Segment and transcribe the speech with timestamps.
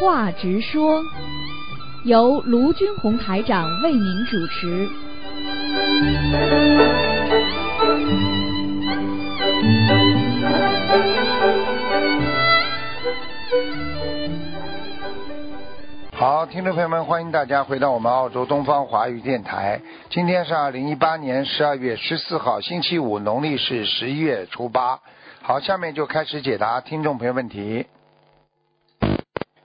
[0.00, 1.02] 话直说，
[2.04, 4.88] 由卢军红台长为您主持。
[16.12, 19.80] 好，听众朋友们，欢迎大家回到我们澳洲东方华语电台。
[20.10, 25.00] 今天是二零一八年十二月十四号，星期五，农历是十一月初八。
[25.42, 27.86] 好，下面就开始解答听众朋友问题。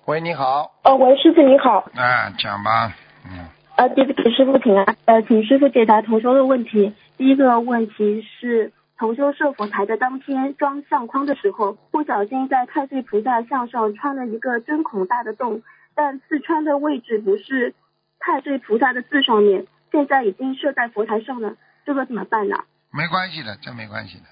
[0.05, 0.73] 喂，你好。
[0.83, 1.79] 哦，喂，师傅你好。
[1.95, 2.93] 啊，讲吧。
[3.25, 3.47] 嗯。
[3.77, 4.97] 呃，弟子给师傅请安。
[5.05, 6.93] 呃，请师傅解答同修的问题。
[7.17, 15.63] 第一个问题是，同修设佛台的当天装相框的时候，不小心在太岁菩萨像上穿了一个针孔大的洞。
[15.95, 17.73] 但刺穿的位置不是
[18.19, 22.57] 太岁菩萨的字上面，现在已经设在佛台上了，这个怎么办呢？
[22.91, 24.25] 没关系的，这没关系的。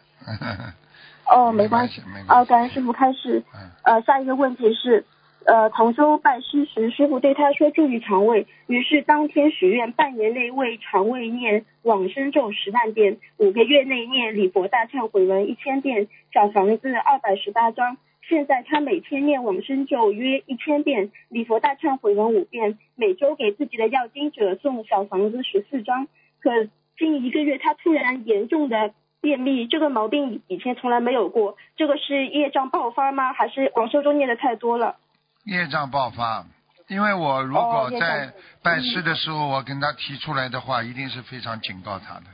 [1.34, 2.02] 哦，没关系。
[2.28, 3.42] 哦，感恩师傅开示。
[3.84, 5.06] 呃，下一个问题是，
[5.44, 17.98] 呃，同修拜师时，师傅对他说注意肠胃，于是当天许愿半年内为肠胃念往生咒十万遍，五个月内念礼佛大忏悔文一千遍，小房子二百十八张。
[18.30, 26.08] 现在他每天念往生咒约一千遍，礼佛大忏悔文五遍，每周给自己的要经者送小房子十四张。
[26.40, 26.52] 可
[26.98, 33.34] 近一个月他突然严重的便秘，这个毛病以前从来没有过，这个是业障爆发吗？
[33.34, 34.98] 还是往生咒念的太多了？
[35.46, 36.46] 业障爆发，
[36.88, 42.26] 因为我如果在拜师的时候我跟他提出来的话，一定是非常警告他的，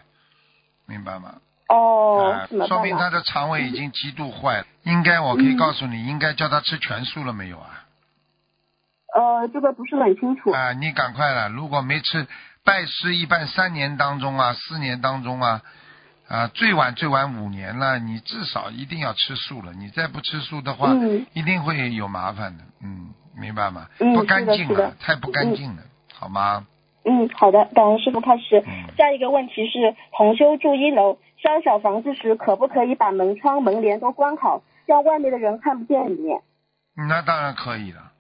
[0.86, 1.36] 明白吗？
[1.70, 4.66] 哦，说明他的肠胃已经极度坏了。
[4.84, 7.84] 应该，我可以告诉你，应该叫他吃全素了没有啊？
[9.14, 10.52] 呃，这个不是很清楚。
[10.52, 12.26] 啊，你赶快了，如果没吃，
[12.64, 15.62] 拜师一般三年当中啊，四年当中啊，
[16.28, 19.74] 啊，最晚最晚五年了，你至少一定要吃素了。
[19.74, 20.94] 你再不吃素的话，
[21.34, 22.64] 一定会有麻烦的。
[22.84, 23.88] 嗯，明白吗？
[23.98, 26.68] 不干净了，太不干净了，好吗？
[27.06, 28.62] 嗯，好的，感恩师傅开始。
[28.98, 31.18] 下一个问题是，同修住一楼。
[31.38, 36.42] 烧小房子时，可不可以把门窗、门帘都关好，让外面的人看不见里面？
[37.08, 38.12] 那当然可以了。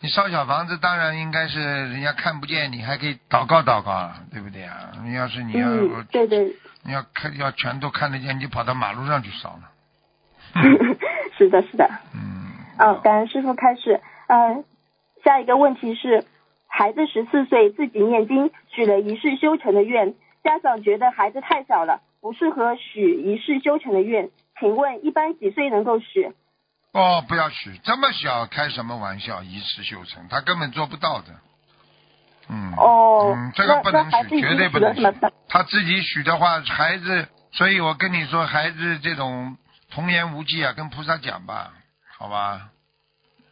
[0.00, 4.92] 你烧小房子，当然应该是人家看不见，你还可以祷告祷告，对不对啊？
[5.04, 5.68] 你要是你要，
[6.10, 9.70] 对对，你要看要全都看得见，你跑到马路上去烧了。
[11.38, 11.88] 是的，是的。
[12.14, 12.52] 嗯。
[12.78, 14.00] 哦，感恩师傅开始。
[14.28, 14.64] 嗯，
[15.24, 16.24] 下一个问题是，
[16.66, 22.00] 孩子十四岁，自己念经，许了一世修成的愿，家长觉得孩子太小了。
[22.20, 26.32] 不适合许一世修成的愿，请问一般几岁能够许？
[26.92, 29.42] 哦，不要许，这么小开什么玩笑？
[29.42, 31.28] 一世修成，他根本做不到的。
[32.52, 32.72] 嗯。
[32.76, 33.34] 哦。
[33.34, 35.02] 嗯，这个不能许，绝对不能许。
[35.48, 39.56] 他自己许的话，孩子，所以我跟你说，孩子这种
[39.90, 41.72] 童言无忌啊，跟菩萨讲吧，
[42.18, 42.68] 好吧？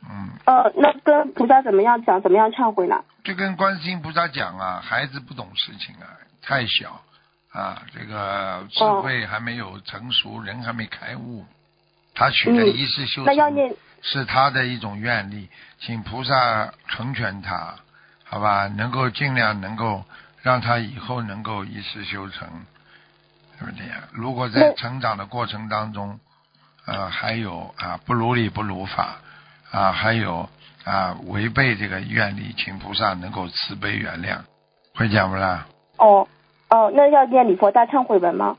[0.08, 0.30] 嗯。
[0.44, 2.20] 呃，那跟菩萨怎么样讲？
[2.22, 3.02] 怎么样忏悔呢？
[3.24, 6.06] 就跟观世音菩萨讲啊，孩子不懂事情啊，
[6.42, 7.00] 太小。
[7.52, 11.44] 啊，这个智慧还没有成熟，人还没开悟，
[12.14, 15.48] 他许的一世修成是他的一种愿力，
[15.80, 17.74] 请菩萨成全他，
[18.30, 18.68] 好吧？
[18.68, 20.04] 能够尽量能够
[20.40, 22.48] 让他以后能够一世修成，
[23.58, 24.00] 是不是这样？
[24.12, 26.20] 如果在成长的过程当中，
[26.86, 29.16] 呃，还有啊不如理不如法
[29.72, 30.48] 啊，还有
[30.84, 34.38] 啊违背这个愿力，请菩萨能够慈悲原谅，
[34.94, 35.66] 会讲不啦？
[35.98, 36.28] 哦。
[36.68, 38.56] 哦，那要念礼佛大忏悔文吗？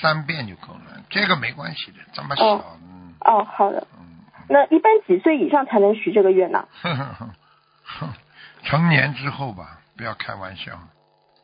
[0.00, 2.44] 三遍就够了，这个没关系的，这么小。
[3.20, 3.86] 哦，好的。
[3.98, 4.24] 嗯。
[4.48, 6.66] 那一般几岁以上才能许这个愿呢？
[8.64, 10.72] 成年之后吧，不要开玩笑。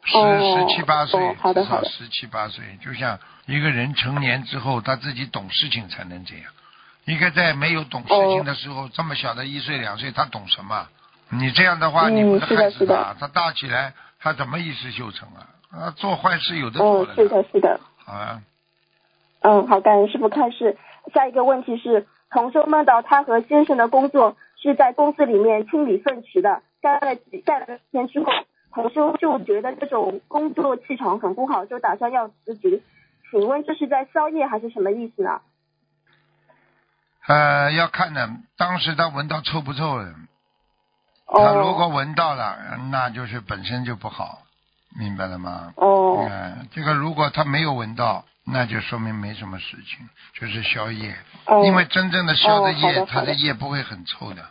[0.05, 6.45] 十十七八岁，至少十七八岁，就像一个人成年之后，他自己懂事情才能这样。
[7.07, 10.87] 一个在没有懂事情的时候，这么小的一岁两岁，他懂什么？
[11.31, 13.17] 你这样的话，你不是害死他？
[13.19, 15.47] 他大起来，他怎么一世修成啊？
[15.73, 16.81] 啊，做坏事有的。
[16.81, 17.81] 嗯，是的，是的。
[18.05, 18.43] 好啊。
[19.41, 20.79] 嗯，好，感恩师傅开示。
[21.13, 28.31] 下一个问题是，同修梦到他和先生的工作是在公司里面清理粪池的，干了几干了天之后，
[28.73, 32.81] 同修就觉得这种工作气场很不好，就打算要辞职。
[33.29, 35.41] 请问这是在宵夜还是什么意思呢？
[37.27, 40.15] 呃，要看的，当时他闻到臭不臭的。
[41.27, 44.43] 他如果闻到了，那就是本身就不好。
[44.97, 45.75] 明白了吗？
[45.77, 51.15] 哦，嗯，这个如果他没有闻到，那就说明没什么事情，就是消业。
[51.47, 54.43] 哦，因为真正的消的业，他的业不会很臭的，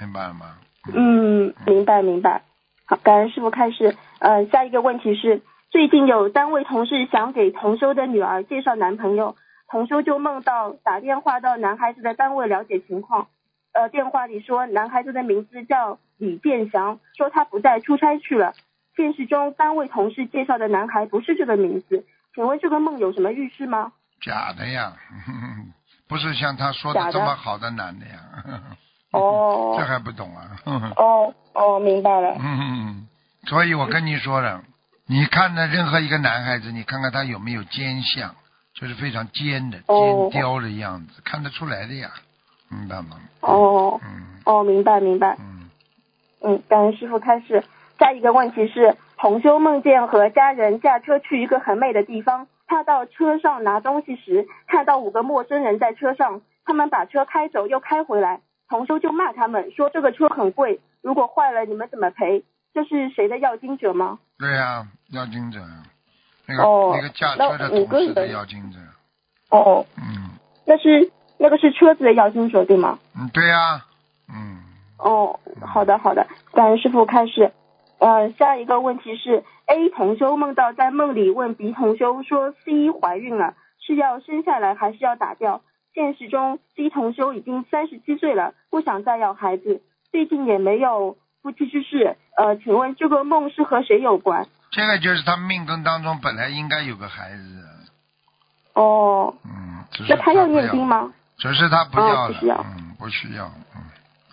[0.00, 0.56] 明白了吗？
[0.92, 2.42] 嗯，明白明白。
[2.86, 3.96] 好，感恩师傅开始。
[4.18, 9.36] 呃，下一个问题是，最近有单位同事想给同修的女儿介绍男朋友，
[9.68, 13.28] 同修就梦到打电话到男孩子的单位了解情况，
[13.72, 18.52] 呃电话里说男孩子的名字叫李建祥，说他不在出差去了。
[18.96, 23.92] 现实中单位同事介绍的男孩不是这个名字，请问这个梦有什么预示吗？
[24.20, 24.92] 假的呀，
[26.06, 28.18] 不是像他说的这么好的男的呀。
[29.18, 29.76] 哦。
[29.78, 30.56] 这还不懂啊？
[30.96, 32.34] 哦哦，明白了。
[32.38, 33.08] 嗯嗯嗯，
[33.46, 34.62] 所以我跟你说了，
[35.06, 38.34] 你看的任何一个男孩子，你看看他有没有奸相，
[38.74, 42.10] 就是非常尖的、尖雕的样子，看得出来的呀，
[42.70, 43.18] 明白吗？
[43.40, 44.00] 哦。
[44.02, 44.22] 嗯。
[44.44, 45.36] 哦，明白明白。
[45.38, 45.70] 嗯。
[46.42, 47.62] 嗯，感恩师傅开始。
[47.98, 58.40] 下一个问题是，同修梦见和家人驾车去一个很美的地方，他到车上拿东西时，看到五个陌生人在车上，他们把车开走又开回来，
[58.72, 62.42] 同修就骂他们说这个车很贵，如果坏了你们怎么赔？
[62.72, 64.18] 这是谁的要经者吗？
[64.38, 65.60] 对呀，要经者，
[66.46, 66.62] 那个
[66.96, 68.78] 那个驾车的同事的要经者。
[69.50, 69.84] 哦。
[69.98, 70.30] 嗯。
[70.64, 72.98] 那是那个是车子的要经者对吗？
[73.14, 73.84] 嗯，对呀。
[74.30, 74.62] 嗯。
[74.96, 77.52] 哦，好的好的，感恩师傅开始。
[77.98, 83.52] 呃，下一个问题是，A 同修梦到在梦里问 B 同修说，C 怀孕了，
[83.86, 85.60] 是要生下来还是要打掉？
[85.94, 92.16] 现实中姬同修已经三十七岁了，不想再要孩子，最近也没有夫妻之事。
[92.36, 94.46] 呃，请问这个梦是和谁有关？
[94.70, 97.62] 这个就是他命根当中本来应该有个孩子。
[98.74, 99.34] 哦。
[99.44, 99.84] 嗯。
[100.08, 101.12] 那他要念经吗？
[101.36, 102.32] 只是他不要了。
[102.32, 102.56] 不需要。
[102.56, 103.50] 嗯，不需要。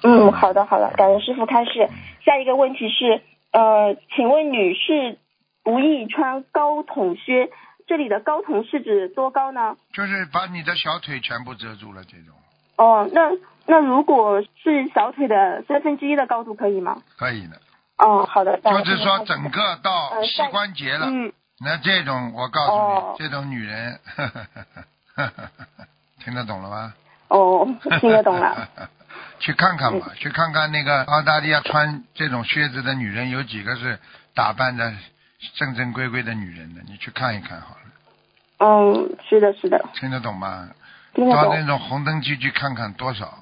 [0.04, 0.28] 嗯。
[0.28, 1.90] 嗯，好的好的，感恩师傅开始。
[2.24, 3.22] 下一个问题是。
[3.52, 5.18] 呃，请问女士
[5.64, 7.50] 不宜穿高筒靴，
[7.90, 9.76] 这里的高筒是指多高呢？
[9.94, 12.36] 就是把你的小腿全部遮住了这种。
[12.78, 13.32] 哦，那
[13.66, 17.02] 那如果是小腿的三分之一的高度可以吗？
[17.18, 17.60] 可以的。
[17.98, 18.60] 哦，好的。
[18.62, 24.00] 就是说整个到膝关节了，嗯那这种我告诉你，这种女人，
[26.24, 26.94] 听得懂了吗？
[27.30, 27.68] 哦，
[28.00, 28.70] 听得懂了。
[29.40, 33.98] 去看看吧，去看看那个澳大利亚穿这种靴子的女人有几个是
[34.36, 34.94] 打扮的
[35.56, 37.82] 正正规规的女人的，你去看一看好了。
[38.60, 39.84] 嗯，是的，是的。
[39.94, 40.70] 听得懂吗？
[41.14, 41.44] 听得懂。
[41.44, 43.40] 到那种红灯区去看看多少，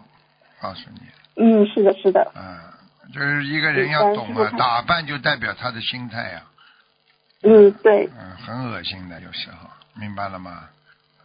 [0.61, 1.01] 告诉你。
[1.35, 2.31] 嗯，是的，是的。
[2.35, 6.41] 嗯，就是一个人要懂啊，打扮就代表他的心态呀。
[7.43, 8.09] 嗯，对。
[8.17, 10.69] 嗯，很恶心的，有时候，明白了吗？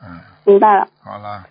[0.03, 0.21] 嗯。
[0.45, 0.89] 明白了。
[1.03, 1.47] 好了。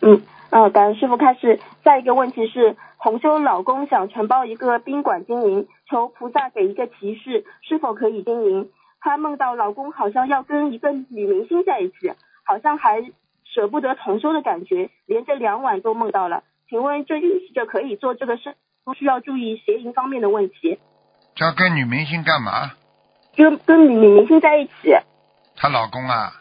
[0.00, 0.22] 嗯。
[0.50, 1.58] 嗯，感恩师傅开始。
[1.82, 8.68] 下一个问题是，红修老公想承包一个宾馆经营，求菩萨给一个提示，是否可以经营？
[9.00, 12.12] 她梦到老公好像要跟一个女明星在一起，
[12.42, 13.00] 好像还
[13.44, 16.42] 舍不得同修的感觉，连着两晚都梦到了。
[16.68, 20.80] 请问这预示着可以做这个事，不需要注意邪淫方面的问题？
[21.36, 22.72] 要跟女明星干嘛？
[23.34, 24.72] 就跟女女明星在一起。
[25.54, 26.32] 她老公啊？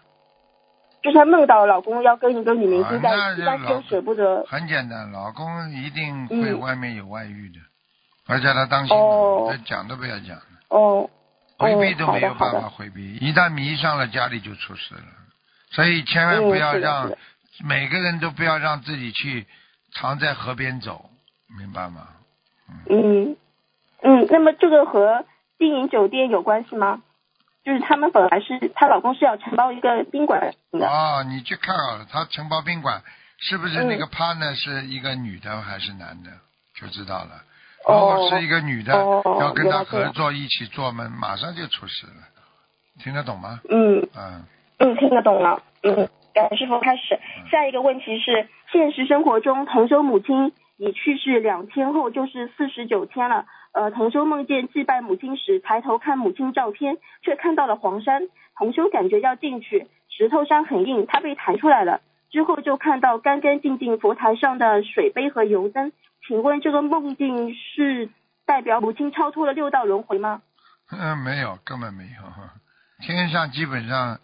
[1.03, 4.45] 就是她梦到老公要跟一个女明星在一起，但是又舍不得。
[4.47, 7.59] 很简单，老公一定会外面有外遇的，
[8.27, 8.95] 而且他当心，
[9.49, 10.37] 他讲都不要讲。
[10.69, 11.09] 哦。
[11.55, 15.03] 回避都没有办法回避，一旦迷上了，家里就出事了。
[15.69, 17.13] 所以千万不要让
[17.63, 19.45] 每个人都不要让自己去
[19.93, 21.09] 常在河边走，
[21.57, 22.07] 明白吗？
[22.89, 23.37] 嗯
[24.01, 25.25] 嗯，那么这个和
[25.57, 27.01] 经营酒店有关系吗？
[27.63, 30.85] 就是他们本来是她老公是要承包一个宾馆的。
[30.85, 33.01] 哦，你去看啊，他承包宾馆
[33.37, 36.31] 是不是那个 partner 是一个女的还是男的，
[36.75, 37.43] 就知道了。
[37.87, 38.93] 如果是一个女的，
[39.39, 42.13] 要跟他合作一起做门，马上就出事了。
[42.99, 43.59] 听得懂吗？
[43.69, 44.07] 嗯。
[44.15, 44.45] 嗯。
[44.79, 45.61] 嗯，听得懂了。
[45.83, 47.19] 嗯，感谢师傅开始。
[47.51, 53.45] 下一个问题是：现实生活中，同修母亲已去世两天后，就是四十九天了。
[53.73, 58.23] 呃，同修梦见祭拜母亲时，抬头看母亲照片，却看到了黄山。
[58.57, 62.01] 同修感觉要进去，石头山很硬，他被弹出来了。
[62.29, 65.91] 之后就看到干干净净佛台上的水杯和油灯。
[66.27, 68.09] 请问这个梦境是
[68.45, 70.41] 代表母亲超脱了六道轮回吗？
[70.91, 72.09] 嗯，没有，根本没有。
[73.05, 74.19] 天上基本上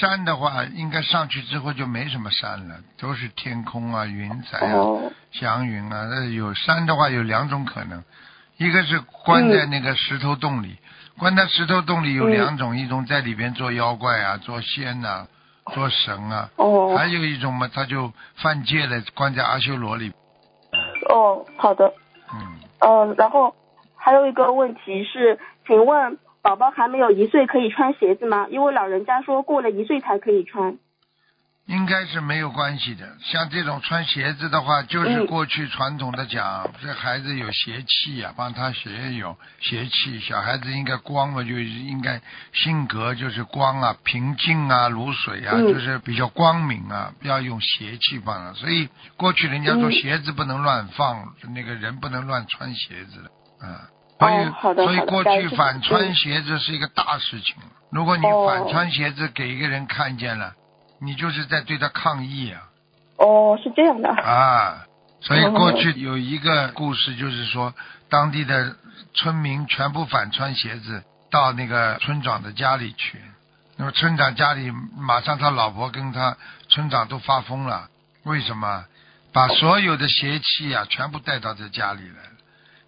[0.00, 4.76] 山的话，应该上去之后就没什么山了，都是天空啊、云彩啊、
[5.32, 6.06] 祥云啊。
[6.10, 8.04] 那有山的话，有两种可能。
[8.58, 10.76] 一个是关在那个石头洞里，
[11.18, 15.26] 关在石头洞里有两种，一种在里边做妖怪啊，做仙呐，
[15.72, 20.12] 做神啊，哦还有一种嘛，他就犯戒了，关在阿修罗里。
[21.10, 21.92] 哦，好的。
[22.32, 22.58] 嗯。
[22.78, 23.54] 嗯，然后
[23.94, 28.46] 还有一个问题是，请问宝宝还没有一岁可以穿鞋子吗？
[28.48, 30.78] 因为老人家说过了一岁才可以穿。
[31.70, 33.06] 应该是没有关系的。
[33.22, 40.18] 像这种穿鞋子的话，就是过去传统的讲，这孩子有邪气呀，帮他鞋有邪气。
[40.18, 42.20] 小孩子应该光嘛，就应该
[42.52, 48.52] 性格就是光啊，平静啊，如水啊，就是比较光明啊，不要用邪气帮他。
[48.54, 53.30] 所以过去人家说鞋子不能乱放，那个人不能乱穿鞋子的，
[53.64, 53.86] 啊。
[54.18, 57.54] 所以所以过去反穿鞋子是一个大事情。
[57.92, 60.54] 如果你反穿鞋子给一个人看见了。
[61.00, 62.68] 你就是在对他抗议啊！
[63.16, 64.86] 哦，是这样的啊，
[65.20, 67.74] 所以过去有一个故事，就是说
[68.08, 68.76] 当地的
[69.14, 73.20] 村民全部反穿鞋子到那个村长的家里去，
[73.76, 76.36] 那么村长家里马上他老婆跟他
[76.68, 77.88] 村长都发疯了，
[78.24, 78.84] 为什么？
[79.32, 82.30] 把所有的邪气啊全部带到这家里来了，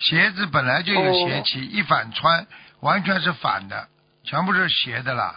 [0.00, 2.46] 鞋子本来就有邪气，一反穿
[2.80, 3.86] 完全是反的，
[4.24, 5.36] 全部是邪的啦。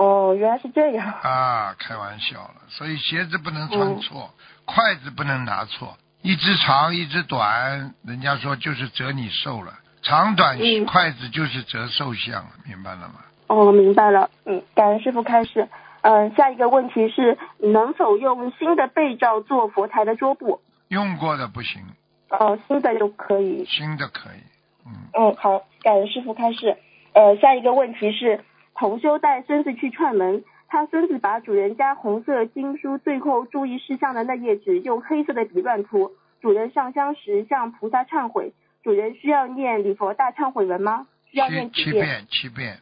[0.00, 1.76] 哦，原来是这样啊！
[1.78, 4.30] 开玩笑了，所以鞋子不能穿错，
[4.64, 13.16] 筷子不能拿错，一只长一只短，人家说就是折你寿了，长短筷子就是折寿相，明白了吗？
[13.48, 14.30] 哦，明白了。
[14.46, 15.68] 嗯，感恩师傅开始。
[16.00, 20.62] 嗯，下一个问题是能否用新的被罩做佛台的桌布？
[20.88, 21.82] 用过的不行。
[22.30, 23.66] 哦，新的就可以。
[23.66, 24.40] 新的可以。
[24.86, 24.92] 嗯。
[25.12, 26.78] 嗯，好，感恩师傅开始。
[27.12, 28.42] 呃，下一个问题是。
[28.74, 36.12] 同修带孙子去串门，他孙子把主人家红色经书最后注意事项的那页纸用黑色的笔乱涂。
[36.40, 41.06] 主人上香时向菩萨忏悔，主人需要念礼佛大忏悔文吗？
[41.26, 42.26] 需要念七遍？
[42.30, 42.78] 七遍。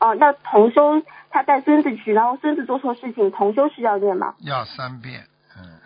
[0.00, 4.34] 哦，那同修他带孙子去，然后孙子做错事情，同修是要念吗？
[4.40, 5.22] 要三遍。
[5.56, 5.78] 嗯。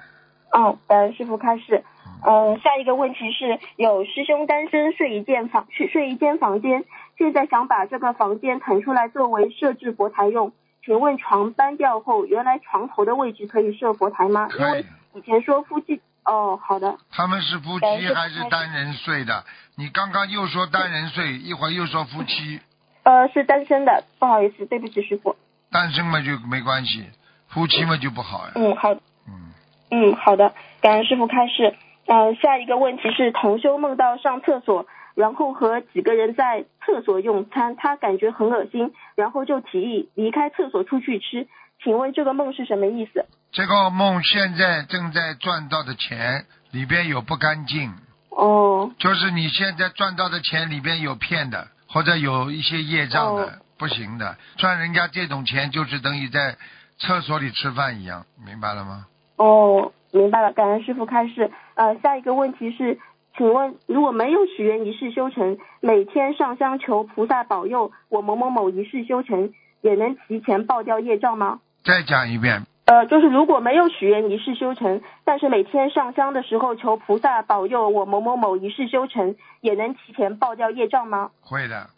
[0.53, 1.85] 哦，感恩师傅开始。
[2.25, 6.85] 嗯，下一个问题是有师兄单身睡一间房，去睡一间房间，
[7.23, 10.53] 现在想把这个房间腾出来作为设置佛台用，
[10.85, 14.49] 请问床搬掉后，原来床头的位置可以设佛台吗？
[14.59, 16.99] 因为以前说夫妻，哦，好的。
[17.13, 19.45] 他们是夫妻还是单人睡的？
[19.77, 22.59] 你刚刚又说单人睡，一会儿又说夫妻。
[23.05, 25.37] 呃，是单身的，不好意思，对不起师傅。
[25.71, 27.05] 单身嘛就没关系，
[27.47, 28.53] 夫妻嘛就不好呀。
[28.57, 28.93] 嗯，好。
[29.29, 29.53] 嗯。
[29.93, 31.77] 嗯，好的，感恩师傅开示。
[32.07, 41.47] 呃，下一个问题是同修梦到上厕所，然后和几个人在厕所用餐，他感觉很恶心，然后就提议离开厕所出去吃。
[41.83, 43.27] 请问这个梦是什么意思？
[43.51, 47.93] 这个梦现在正在赚到的钱里边有不干净。
[48.31, 48.91] 哦。
[48.99, 54.37] 就是你现在赚到的钱里边有骗的，或者有一些业障的，不行的。
[54.57, 56.57] 赚人家这种钱就是等于在
[56.99, 59.07] 厕所里吃饭一样，明白了吗？
[59.37, 59.93] 哦。
[60.15, 61.51] 明白了，感恩师傅开示。
[61.75, 62.99] 呃，下一个问题是，
[63.43, 71.59] 请问如果没有许愿一世修成，每天上香求菩萨保佑我某某某一世修成，也能提前报掉业障吗？
[71.83, 72.63] 再讲一遍。
[72.85, 81.31] 呃，就是如果没有许愿一世修成，但是每天上香的时候求菩萨保佑我某某某一世修成，也能提前报掉业障吗？
[81.41, 81.89] 会的。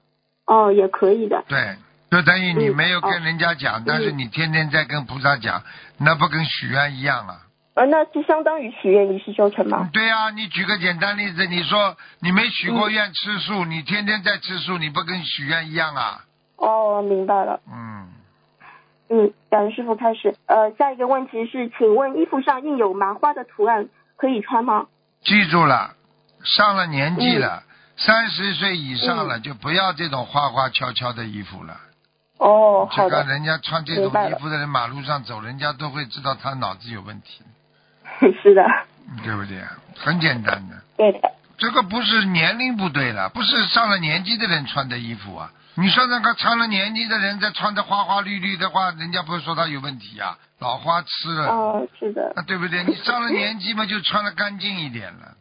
[0.46, 1.44] 哦，也可以的。
[1.46, 1.76] 对，
[2.10, 5.62] 就等于你没有跟人家讲，但是你天天在跟菩萨讲，
[5.98, 7.36] 那不跟许愿一样啊？
[7.74, 9.90] 呃，那就相当于许愿一世修成吗？
[9.92, 16.24] 对呀，你举个简单例子，你说你没许过愿吃素，你天天在吃素，你不跟许愿一样啊？
[16.56, 17.60] 哦，明白了。
[17.68, 18.08] 嗯。
[19.10, 20.36] 嗯，感恩师傅开始。
[20.46, 24.86] 呃，下一个问题是，请问衣服上印有麻花的图案可以穿吗？
[25.24, 25.94] 记住了，
[26.44, 27.64] 上了年纪了，
[27.96, 31.76] 三十岁以上了，就不要这种花花俏俏的衣服了。
[32.38, 33.24] 哦，好的。
[33.24, 37.42] 人家穿这种衣服的人马路上走，人家都会知道他脑子有问题。
[38.42, 38.64] 是的，
[39.22, 39.62] 对不对？
[39.96, 40.76] 很简单的。
[40.96, 41.20] 对的。
[41.56, 45.50] 这个不是年龄不对了，不是上了年纪的人穿的衣服啊。
[45.76, 51.46] 你说那个上了年纪的人在穿的花花绿绿的话，人家不是说他有问题啊，老花痴了。
[51.48, 52.32] 哦，是的。
[52.36, 52.82] 啊，对不对？
[52.84, 55.36] 你上了年纪嘛，就穿的干净一点了，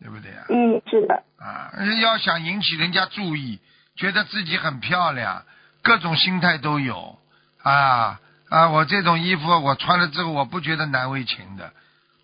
[0.00, 0.44] 对不对啊？
[0.48, 1.22] 嗯，是的。
[1.38, 3.60] 啊，要想引起人家注意，
[3.96, 5.42] 觉得自己很漂亮，
[5.82, 7.18] 各种心态都有
[7.62, 8.18] 啊。
[8.48, 11.70] 啊，我这种衣服我穿了之后，我不觉得难为情的。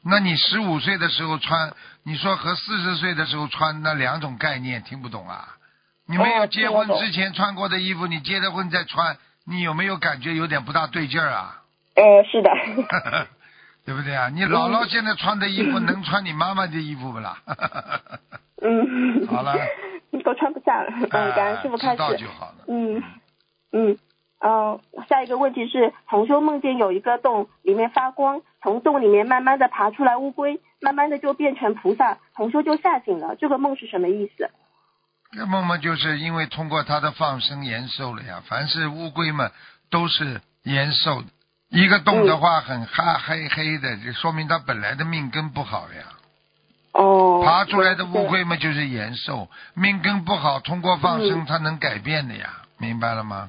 [0.04, 1.72] 那你十五岁的时候穿，
[2.04, 5.56] 你说和四十岁的时候穿那两种概念，听不懂啊？
[6.06, 11.62] 你没有结婚之前穿过的衣服，你结了婚再穿，你有没有感觉有点不大对劲儿啊？
[11.96, 12.50] 呃，是的。
[13.86, 14.28] 对不对啊？
[14.30, 17.38] 你姥姥现在穿的衣服能穿你妈妈的衣服不啦？
[18.62, 19.26] 嗯。
[19.28, 19.54] 好了。
[20.24, 20.90] 都穿不下了。
[21.10, 21.96] 嗯，感恩师傅开始。
[21.96, 22.64] 知道就好了。
[22.68, 23.02] 嗯。
[23.72, 23.98] 嗯。
[24.46, 33.36] 嗯，下一个问题是，同修梦见有一个洞，里面发光，从洞里面慢慢的爬出来乌龟，慢慢的就变成菩萨，同修就吓醒了。
[33.36, 34.50] 这个梦是什么意思？
[35.32, 38.42] 这梦嘛，就是因为通过他的放生延寿了呀。
[38.46, 39.50] 凡是乌龟嘛，
[39.90, 41.22] 都是延寿，
[41.70, 46.04] 一个洞的话很黑黑黑的，就说明他本来的命根不好呀。
[46.92, 47.42] 哦。
[47.42, 53.48] 爬出来的乌龟嘛，就是延寿，命根不好，通过放生它能改变的呀，明白了吗？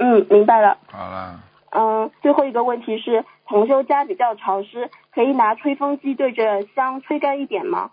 [0.00, 0.78] 嗯，明白了。
[0.90, 1.40] 好了。
[1.72, 7.90] 嗯，最后一个问题是，同修家比较潮湿，可以拿吹风机对着香吹干一点吗？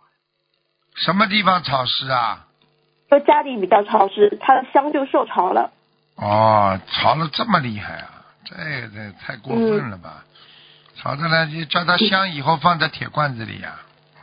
[0.95, 2.47] 什么地方潮湿啊？
[3.09, 5.71] 说家里比较潮湿，它的香就受潮了。
[6.15, 8.25] 哦，潮了这么厉害啊！
[8.43, 10.23] 这这太过分了吧？
[10.95, 13.75] 潮的呢，就叫它香，以后放在铁罐子里呀。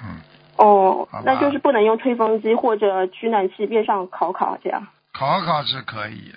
[0.03, 0.21] 嗯。
[0.57, 4.87] 哦，那就是不能用吹风机或者取暖器边上烤烤这样。
[5.13, 6.35] 烤烤是可以，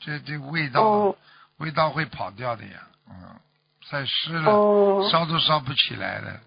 [0.00, 1.14] 这这味道
[1.58, 2.70] 味道会跑掉的呀。
[3.08, 3.14] 嗯，
[3.90, 6.40] 太湿了，烧都烧不起来的。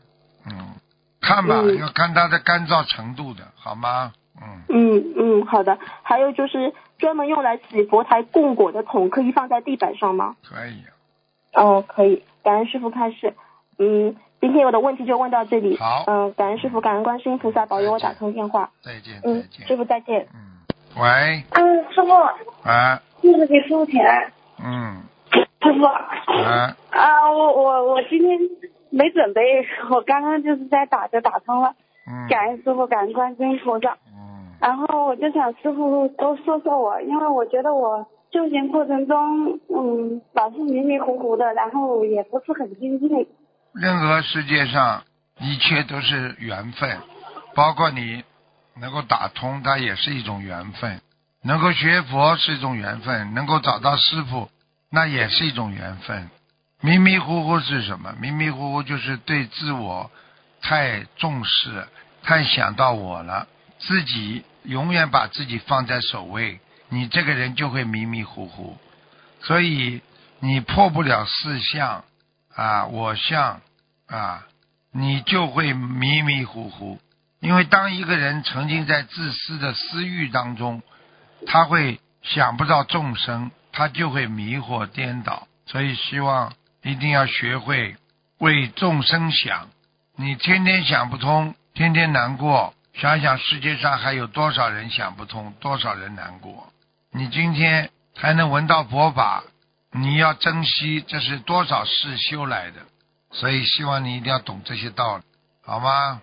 [0.50, 0.76] 嗯，
[1.22, 4.14] 看吧，要看它的干燥程度的，好吗？
[4.42, 5.78] 嗯嗯嗯，好的。
[6.04, 10.36] 还有就是专门用来洗佛台供果的桶，可以放在地板上吗？
[10.48, 10.84] 可以。
[11.54, 12.24] 哦，可以。
[12.44, 13.36] 感恩师傅开示。
[13.80, 15.78] 嗯，今天我的问题就问到这里。
[15.78, 16.04] 好。
[16.08, 18.72] 嗯，感恩师傅，感恩观世音菩萨保佑我打通电话。
[18.82, 19.22] 再见。
[19.24, 20.28] 嗯，师傅再见。
[20.34, 21.02] 嗯。
[21.02, 21.44] 喂。
[21.52, 22.70] 嗯，师傅。
[22.70, 23.02] 啊。
[23.28, 24.32] 弟子给师傅请安。
[24.64, 25.04] 嗯。
[25.32, 25.86] 师傅。
[25.86, 26.76] 啊。
[26.92, 28.40] 啊，我我我今天
[28.90, 29.42] 没准备，
[29.90, 31.74] 我刚刚就是在打就打通了。
[32.08, 32.28] 嗯。
[32.30, 33.98] 感恩师傅，感恩观世音菩萨。
[34.08, 34.28] 嗯
[34.60, 43.28] 然后我就想师傅多说说我，因为我觉得我修行过程中，嗯，老是迷迷糊糊的，然后也不是很精进。
[43.76, 45.04] 任何世界上
[45.40, 46.90] 一切都是缘分，
[47.54, 48.24] 包括你
[48.82, 50.98] 能够打通，它也是一种缘分；
[51.48, 54.52] 能够学佛是一种缘分，能够找到师傅，
[54.92, 56.30] 那也是一种缘分。
[56.82, 58.14] 迷迷糊糊是什么？
[58.20, 60.12] 迷迷糊糊就是对自我
[60.62, 61.88] 太重视，
[62.22, 63.48] 太想到我了。
[63.80, 68.78] 自己永远把自己放在首位，你这个人就会迷迷糊糊，
[69.42, 70.02] 所以
[70.42, 72.04] 你破不了四相
[72.56, 73.62] 啊，我相
[74.08, 74.44] 啊，
[74.92, 77.00] 你就会迷迷糊糊。
[77.40, 80.82] 因为当一个人沉浸在自私的私欲当中，
[81.46, 85.48] 他会想不到众生，他就会迷惑颠倒。
[85.66, 87.96] 所以希望一定要学会
[88.40, 89.70] 为众生想，
[90.16, 92.74] 你天天想不通，天天难过。
[92.94, 96.74] 想想世界上还有多少人想不通，多少人难过。
[97.12, 99.44] 你今天还能闻到佛法，
[99.92, 102.82] 你要珍惜，这是多少世修来的。
[103.30, 105.24] 所以希望你一定要懂这些道理，
[105.64, 106.22] 好吗？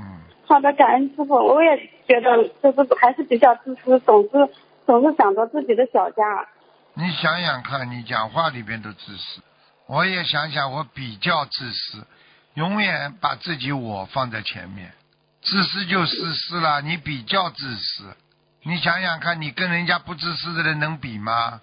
[0.00, 0.20] 嗯。
[0.48, 1.34] 好的，感恩师傅。
[1.34, 4.48] 我也觉得就是还是比较自私，总是
[4.86, 6.46] 总是想着自己的小家。
[6.94, 9.42] 你想想看，你讲话里边都自私，
[9.86, 12.06] 我也想想，我比较自私，
[12.54, 14.92] 永远把自己我放在前面。
[15.42, 18.16] 自私就自私了，你比较自私，
[18.62, 21.60] 你想想看，你跟人家不自私的人能比吗？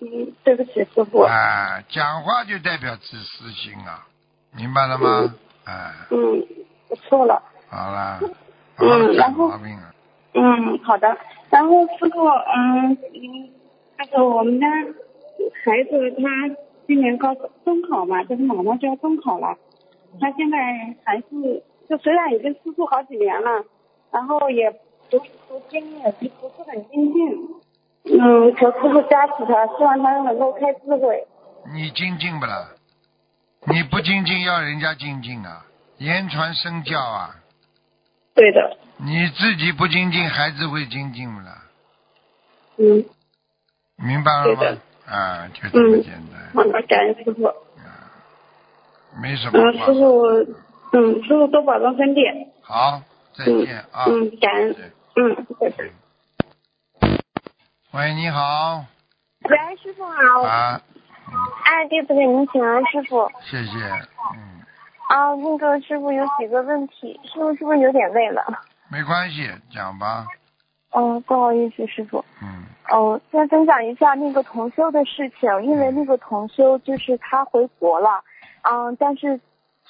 [0.00, 1.22] 嗯，对不起，师傅。
[1.24, 4.06] 哎，讲话就代表自私心啊，
[4.52, 5.34] 明白了吗？
[5.64, 5.92] 哎。
[6.10, 6.46] 嗯，
[6.88, 7.42] 我错了。
[7.68, 8.20] 好了。
[8.80, 9.52] 嗯，然后。
[10.32, 11.16] 嗯，好的。
[11.50, 13.50] 然后师傅，嗯嗯，
[13.98, 14.66] 那个我们家
[15.64, 16.54] 孩子他
[16.86, 19.56] 今年高中考嘛，就是马上就要中考了，
[20.20, 20.58] 他现在
[21.04, 21.62] 还是。
[21.88, 23.64] 就虽然已经吃素好几年了，
[24.12, 24.70] 然后也
[25.10, 27.36] 读读经也不是很精进，
[28.16, 31.26] 嗯，求师傅加持他，希望他能够开智慧。
[31.74, 32.68] 你精进不啦？
[33.66, 35.66] 你不精进要人家精进啊，
[35.98, 37.34] 言传身教啊。
[38.34, 38.76] 对的。
[38.98, 41.50] 你自己不精进，孩子会精进了？
[42.76, 43.04] 嗯。
[43.96, 44.78] 明白了吗？
[45.06, 46.40] 啊，就这么简单。
[46.54, 47.46] 好的，感恩师傅。
[47.46, 47.54] 啊，
[49.20, 49.58] 没什么。
[49.58, 50.26] 嗯，师傅。
[50.92, 52.22] 嗯，师傅多保重身体。
[52.62, 53.02] 好，
[53.34, 54.04] 再见啊。
[54.06, 54.76] 嗯，感恩。
[55.16, 55.90] 嗯，再见。
[57.92, 58.84] 喂，你好。
[59.48, 60.42] 喂，师傅好。
[60.42, 60.80] 啊。
[61.64, 63.30] 哎，弟子给您请安，师傅。
[63.42, 63.70] 谢谢。
[64.34, 64.59] 嗯。
[65.10, 68.42] 啊，那个师傅有几个问题，师傅是不是有点累了？
[68.88, 70.24] 没关系，讲吧。
[70.92, 72.24] 哦，不好意思，师傅。
[72.40, 72.64] 嗯。
[72.90, 78.22] 哦，先分享一下那个同修的事情，因为那个同修就是他回国了，
[78.62, 79.40] 嗯，但是。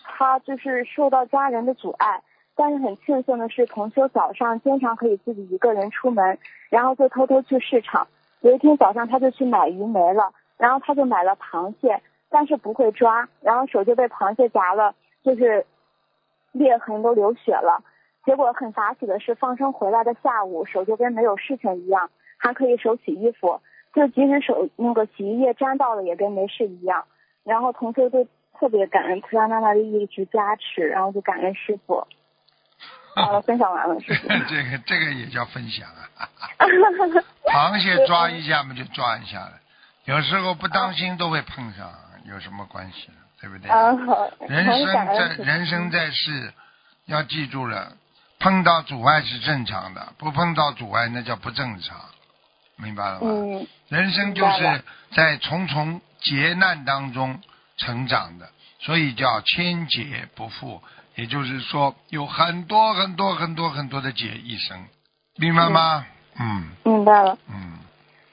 [0.03, 2.23] 他就是受到家人的阻碍，
[2.57, 6.39] 但是很庆幸的是，同修早上经常可以自己一个人出门，
[6.71, 8.07] 然后就偷偷去市场。
[8.41, 15.67] 有一天早上，他就去买鱼没了，然后他就买了螃蟹，但是不会抓，然后手就被螃蟹夹了，就是
[16.53, 17.83] 裂痕都流血了。
[18.25, 23.61] 结果很法喜的是，放生回来的下午，手就跟没有事情一样，还可以手洗衣服，
[23.95, 27.05] 就即使手那个洗衣液沾到了，也跟没事一样。
[27.45, 28.27] 然后同修就。
[28.59, 32.07] 特别感恩菩萨妈妈的一直加持，然后就感恩师傅。
[33.17, 33.97] 好了，分享完了。
[34.05, 36.29] 这个这个也叫分享啊。
[37.49, 39.53] 螃蟹抓一下嘛，就抓一下了。
[40.05, 41.91] 有时候不当心都会碰上，
[42.27, 43.09] 有什么关系？
[43.41, 43.71] 对不对？
[43.71, 44.31] 啊，好。
[44.49, 46.53] 人生在人生在世，
[47.07, 47.93] 要记住了，
[48.39, 51.97] 碰到阻碍是正常的，不碰到阻碍那叫不正常，
[52.77, 53.21] 明白了吗？
[53.23, 53.67] 嗯。
[53.89, 54.83] 人生就是
[55.15, 57.41] 在重重劫难当中
[57.77, 58.49] 成长的，
[58.79, 60.83] 所以叫千劫不复。
[61.17, 64.87] 也就是说，有很多很多很多很多的劫一生，
[65.37, 66.07] 明白吗？
[66.39, 66.71] 嗯。
[66.85, 67.37] 明白了。
[67.49, 67.79] 嗯。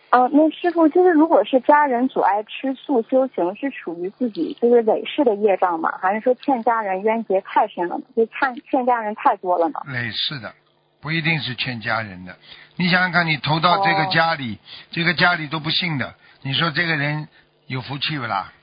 [0.09, 5.97] 啊，那师傅就是，如果是家人阻碍吃素修行，是属于自己就是累世的业障吗？
[6.01, 8.05] 还是说欠家人冤结太深了呢？
[8.15, 9.81] 就欠欠家人太多了呢？
[9.87, 10.53] 累世的，
[11.01, 12.37] 不一定是欠家人的。
[12.77, 14.57] 你想想看，你投到这个家里，
[14.91, 17.27] 这个家里都不信的，你说这个人
[17.65, 18.53] 有福气不啦？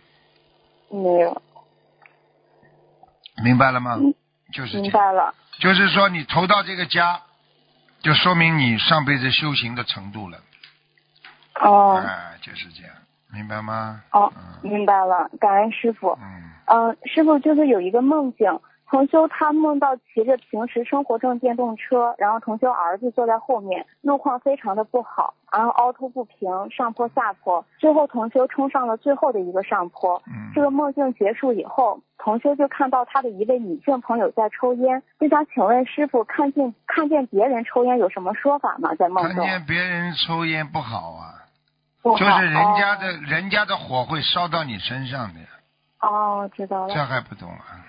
[0.90, 1.42] 没有。
[3.42, 3.98] 明白了吗？
[4.52, 5.34] 就是明白了。
[5.58, 7.20] 就是说，你投到这个家，
[8.00, 10.38] 就说明你上辈子修行的程度了。
[11.60, 12.94] 哦，哎，就是这样，
[13.32, 14.02] 明白吗？
[14.12, 16.18] 哦，明白了，感恩师傅。
[16.20, 30.22] 嗯，嗯，师傅就是有一个梦境，同修他梦到骑着平时生活中电动车，然后同修儿子坐在后面，路况非常的不好，然后凹凸不平，上坡下坡，最后同修冲上了最后的一个上坡。
[30.26, 38.94] 嗯，这个梦境结束以后，同修就看到他的一位女性朋友在抽烟，就想请问师傅，看见看见别人抽烟有什么说法吗？
[38.96, 39.34] 在梦中。
[39.34, 41.40] 看见别人抽烟不好啊。
[42.04, 45.46] 就是人家的，人家的火会烧到你身上的呀。
[46.00, 46.94] 哦，知道了。
[46.94, 47.80] 这还不懂啊？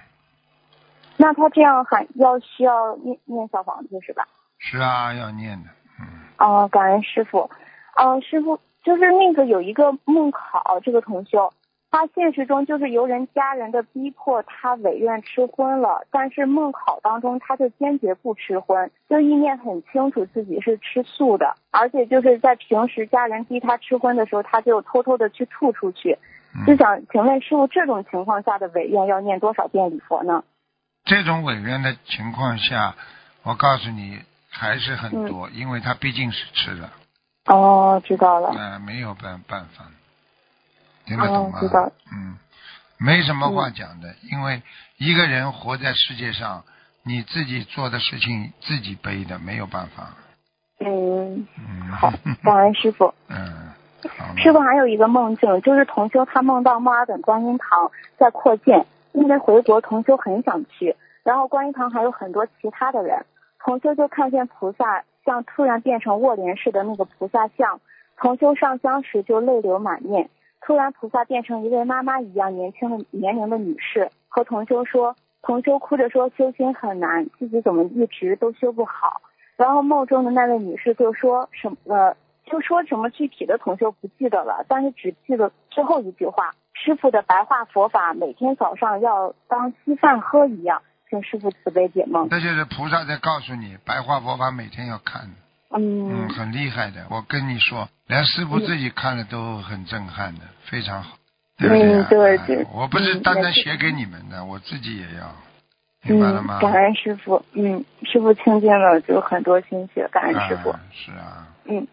[1.18, 4.26] 那他这样还要需要念念小房子是吧？
[4.58, 6.08] 是啊，要念的，嗯。
[6.38, 7.50] 哦，感恩师傅。
[7.98, 11.54] 哦，师傅，就是那个有一个梦考，这个同修。
[11.96, 16.06] 他现实中就是由人家人的逼迫，他违愿吃荤了。
[16.12, 26.18] 但是梦考当中，他就坚决不吃荤，就意念很清楚自己是吃素的，而且就是在平时家人逼他吃荤的时候，他就偷偷的去吐出去。
[26.68, 30.44] 就想请问师傅，这种情况下的违愿要念多少遍礼佛呢？
[31.06, 32.94] 这种违愿的情况下，
[33.44, 36.90] 我告诉你还是很多，因为他毕竟是吃的。
[37.46, 38.54] 哦，知道了。
[38.54, 39.86] 嗯，没有办办法。
[41.06, 41.60] 听得懂吗？
[42.12, 42.38] 嗯，
[42.98, 44.62] 没什么话讲的，因为
[44.98, 46.64] 一个人活在世界上，
[47.04, 50.10] 你自己做的事情自己背的，没有办法。
[50.80, 52.12] 嗯，嗯，好，
[52.44, 53.14] 感恩师傅。
[53.30, 53.70] 嗯，
[54.38, 63.26] 师傅还有一个梦境，就是同修他梦到墨尔本观音堂在扩建，因为回国同修很想去，然后观音堂还有很多其他的人，
[63.60, 67.80] 同修就看见菩萨像突然变成卧莲似的那个菩萨像，
[68.18, 70.30] 同修上香时就泪流满面。
[70.66, 79.22] 突然，菩萨变成一位妈妈一样年轻的年龄的女士，和同修说：“同修哭着说，修心很难，自己怎么一直都修不好。”
[79.58, 92.28] 然后梦中的那位女士就说什么，就说什么具体的同修不记得了，但是只记得最后一句话：“师傅的白话佛法，每天早上要当稀饭喝一样。”请师傅慈悲解梦。
[92.30, 95.30] 这就是菩萨在告诉你，白话佛法每天要看。
[95.72, 97.06] 嗯，很厉害的。
[97.10, 101.18] 我跟你说，连师傅自己看了都很震撼的，非常好。
[101.58, 105.34] 对对对，我不是单单写给你们的，我自己也要，
[106.04, 106.60] 明白了吗？
[106.60, 110.76] 感恩师傅，嗯，师傅听见了就很多心血，感恩师傅。
[110.92, 111.48] 是啊。
[111.66, 111.88] 嗯，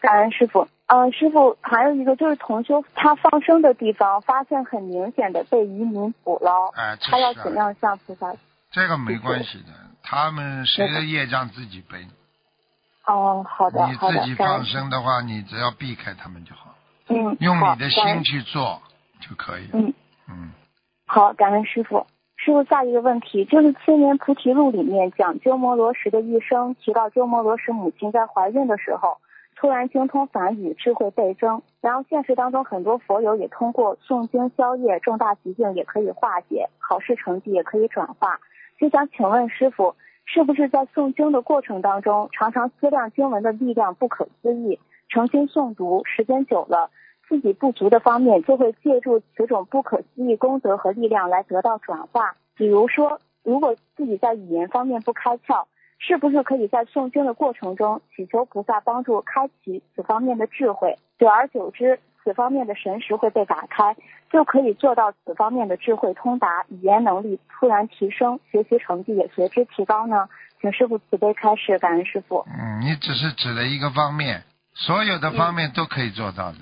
[0.00, 0.68] 感恩师傅。
[0.86, 8.34] 啊，师傅还有一个就是同修他放生的地方发现很明显的被渔民捕捞，他要怎样向菩萨？
[8.70, 12.06] 这个没关系的，他们谁的业障自己背。
[13.08, 16.74] 哦，好的，你自己放生的话，你只要避开他们就好。
[17.08, 18.82] 嗯，用你的心去做
[19.18, 19.66] 就可以。
[19.72, 19.94] 嗯
[20.28, 20.50] 嗯，
[21.06, 22.06] 好，感恩师傅。
[22.36, 29.16] 师傅，下一个问题就是《千年菩提录》里面讲鸠摩罗什的一生，提到鸠摩罗什母亲在怀孕的时候，
[29.56, 31.62] 突然精通梵语，智慧倍增。
[31.80, 38.38] 然后现实当中很多佛友也通过诵经消业，重大疾病也可以化解，考试成绩也可以转化。
[38.78, 39.96] 就想请问师傅。
[40.30, 46.90] 是不是在诵经的过程当中，常常思量经文的力量不可思议，诚心诵读，时间久了，
[47.26, 52.36] 自己不足的方面就会借助此种不可思议功德和力量来得到转化。
[52.54, 55.64] 比如说，如果自己在语言方面不开窍，
[55.98, 60.98] 是不是可以在诵经的过程中祈求菩萨帮助开启此方面的智慧？
[61.18, 61.98] 久而久之。
[62.22, 63.96] 此方面的神识会被打开，
[64.30, 70.28] 就可以做到此方面的智慧通达，语言能力突然提升，学习成绩也随之提高呢？
[70.60, 72.44] 请师傅慈悲开示，感恩师傅。
[72.48, 74.42] 嗯，你只是指了一个方面，
[74.74, 76.58] 所有的方面都可以做到的。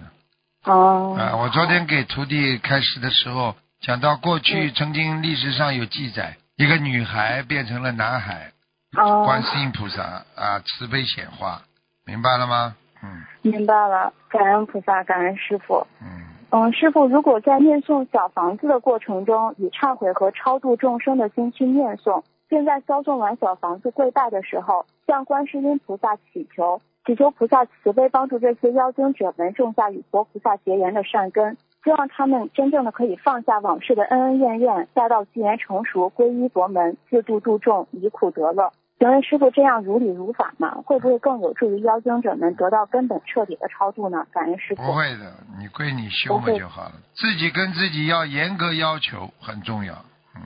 [0.65, 1.17] 哦。
[1.19, 8.53] 啊，我昨天给徒弟开示的时候，讲到过去曾经历史上有记载，一个女孩变成了男孩，
[8.93, 10.03] 观世音菩萨
[10.35, 11.63] 啊慈悲显化，
[12.05, 12.77] 明白了吗？
[13.03, 15.87] 嗯，明白了，感恩菩萨，感恩师傅。
[16.01, 38.73] 嗯，嗯，师傅，如果在念诵小房子的过程中，以忏悔和超度众生的心去念诵，并在消送完小房子跪拜的时候，向观世音菩萨祈求，祈求菩萨慈悲帮助这些妖精者们种下与佛菩萨结缘的善根，希望他们真正的可以放下往事的恩恩怨怨，待到机缘成熟，皈依佛门，自度度众，以苦得乐。
[38.99, 40.83] 请问师傅，这样如理如法吗？
[40.87, 44.27] 会不会更有助于妖精者们得到根本彻底的超度呢？
[44.33, 44.83] 感恩师傅。
[44.83, 46.93] 不会的，你归你修嘛就好了。
[47.15, 49.95] 自己跟自己要严格要求，很重要。
[50.35, 50.43] 嗯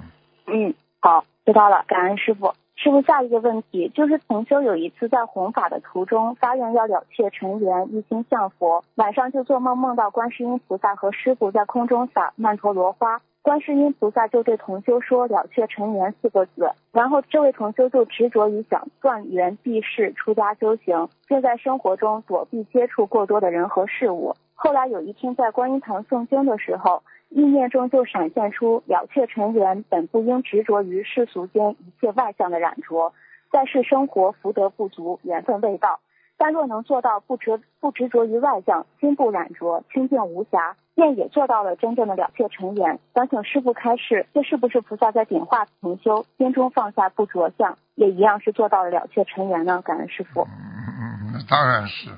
[0.47, 1.85] 嗯，好，知道了。
[1.87, 2.53] 感恩师傅。
[2.75, 13.21] 师傅，下一个问题就是同修有一次在弘法的途中，发愿要了却尘缘，一心向佛，晚上就做梦梦到观世音菩萨和师傅在空中撒曼陀罗花。
[13.43, 24.35] 观世音菩萨就对同修说“了却尘缘”四个字，然后这位同修就执着于想断缘避世出家修行，并在生活中躲避接触过多的人和事物。
[24.55, 33.15] 后来有一天在观音堂诵经的时候，意念中就闪现出“了却尘缘”本不应执着于世俗间一切外向的染着，
[33.51, 35.99] 在世生活福德不足，缘分未到。
[36.41, 42.99] 但若能做到不执不执着于外相，心不染浊，清净无瑕，便也做到了真正的了却尘缘。
[43.15, 49.83] 想请师傅开示，这是不是菩萨在点化同修，心中放下不着相，也一样是做到了了却尘缘呢？
[49.83, 50.41] 感恩师傅。
[50.45, 52.09] 嗯嗯，当然是。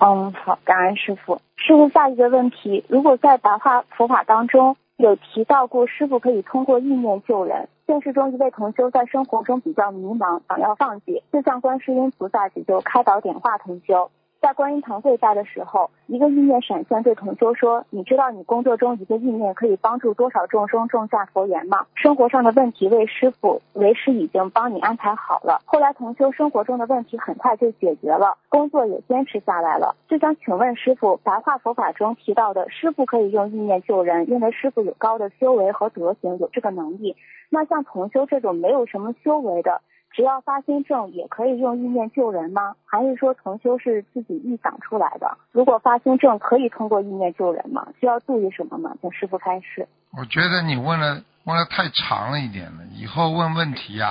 [0.00, 1.40] 嗯，好，感恩师傅。
[1.54, 7.68] 师傅，下一个问题，如果在白话佛法当中有提到过，师傅可以通过意念救人。
[7.88, 14.10] 现实中，一位同修在生活中比较迷茫，想要放弃，就向观世音菩萨祈求开导点化同修。
[14.40, 21.86] 在观音堂跪拜的时候，一个意念闪现，对同修说：“你知道你工作中一个意念可以帮助多少众生种下佛缘吗？
[21.96, 29.96] 生活上的问题，为师傅为师已经帮你安排好了。”后来同修生活中的问题很快就解决了，工作也坚持下来了。
[30.08, 37.16] 就想请问师傅，白话佛法中提到的师傅可以用意念救人，因为师傅有高的修为和德行，有这个能力。
[37.50, 39.80] 那像同修这种没有什么修为的。
[40.18, 42.74] 只要发心正，也可以用意念救人吗？
[42.84, 45.38] 还是说同修是自己臆想出来的？
[45.52, 47.86] 如果发心正，可以通过意念救人吗？
[48.00, 48.96] 需要注意什么吗？
[49.00, 49.86] 请师傅开示。
[50.18, 54.10] 我觉得你问了问了太长了一点了，以后问问题啊，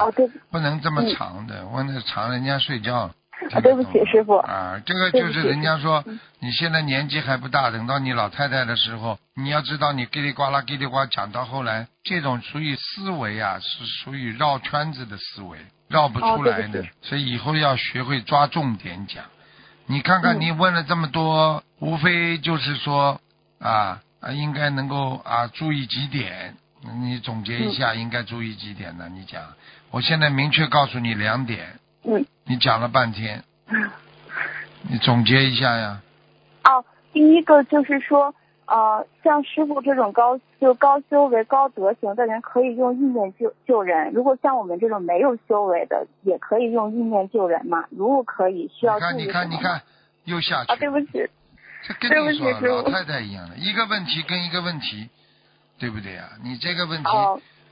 [0.50, 3.10] 不能这么长的，问的长人家睡觉。
[3.52, 4.38] 啊，对不起，师傅。
[4.38, 6.04] 啊，这个就是人家说，
[6.40, 15.58] 你现在年纪还不大，等到你老太太的时候，你要知道，你叽里呱啦叽里呱讲到后来，这种属于思维啊，是属于绕圈子的思维。
[15.90, 19.24] 绕不出来的，所以以后要学会抓重点讲。
[19.86, 23.22] 你看看，你问了这么多，无非就是说
[23.62, 26.56] 啊啊，应该能够啊注意几点。
[27.00, 29.08] 你总结一下，应该注意几点呢？
[29.10, 29.42] 你讲，
[29.90, 31.80] 我现在明确告诉你两点。
[32.08, 32.26] 嗯。
[32.46, 33.44] 你讲了半天，
[34.90, 36.02] 你总结一下呀。
[36.64, 38.34] 哦，第一个就是说。
[38.70, 44.12] 呃，像师傅这种高就高修为、高德行的人，可以用意念救救人。
[44.12, 47.86] 如果像我们这种没有修为的，也可以用意念救人嘛？
[47.92, 49.82] 如果可以，需要你看，你看，你看，
[50.26, 50.74] 又下去。
[50.74, 51.30] 啊，对不起。
[51.88, 55.08] 这跟你说老太太一样的，一个问题跟一个问题，
[55.80, 56.32] 对不对呀？
[56.44, 57.10] 你这个问题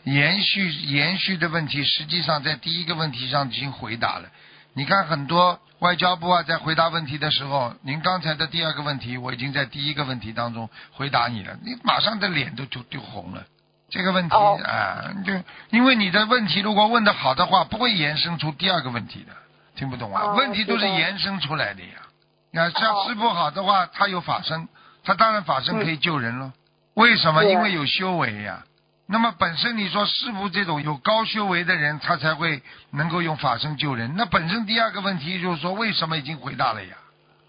[0.06, 4.30] 延续延续的问题，实际上在第一个问题上已经回答了。
[4.74, 5.60] 你看很多。
[5.80, 13.44] 外交部啊，在回答问题的时候，您刚才的第二个问题，我已经在第一个问题当中回答你了，你马上的脸都就就红了。
[13.90, 15.34] 这个问题啊，就
[15.72, 19.34] 因为你的问题如果问的好的话，不会延伸出第二个问题的，
[19.76, 20.34] 听不懂啊？
[20.34, 21.90] 问题都是延伸出来的呀。
[22.52, 24.70] 那像师傅好的话，他有法身，
[25.04, 26.54] 他当然法身可以救人了。
[26.94, 27.44] 为什么？
[27.44, 28.64] 因为有修为呀。
[29.08, 34.16] 那么本身你说师傅这种有高修为的人，他才会能够用法身救人。
[34.18, 36.96] 那本身第二个问题就是说，为什么已经回答了呀？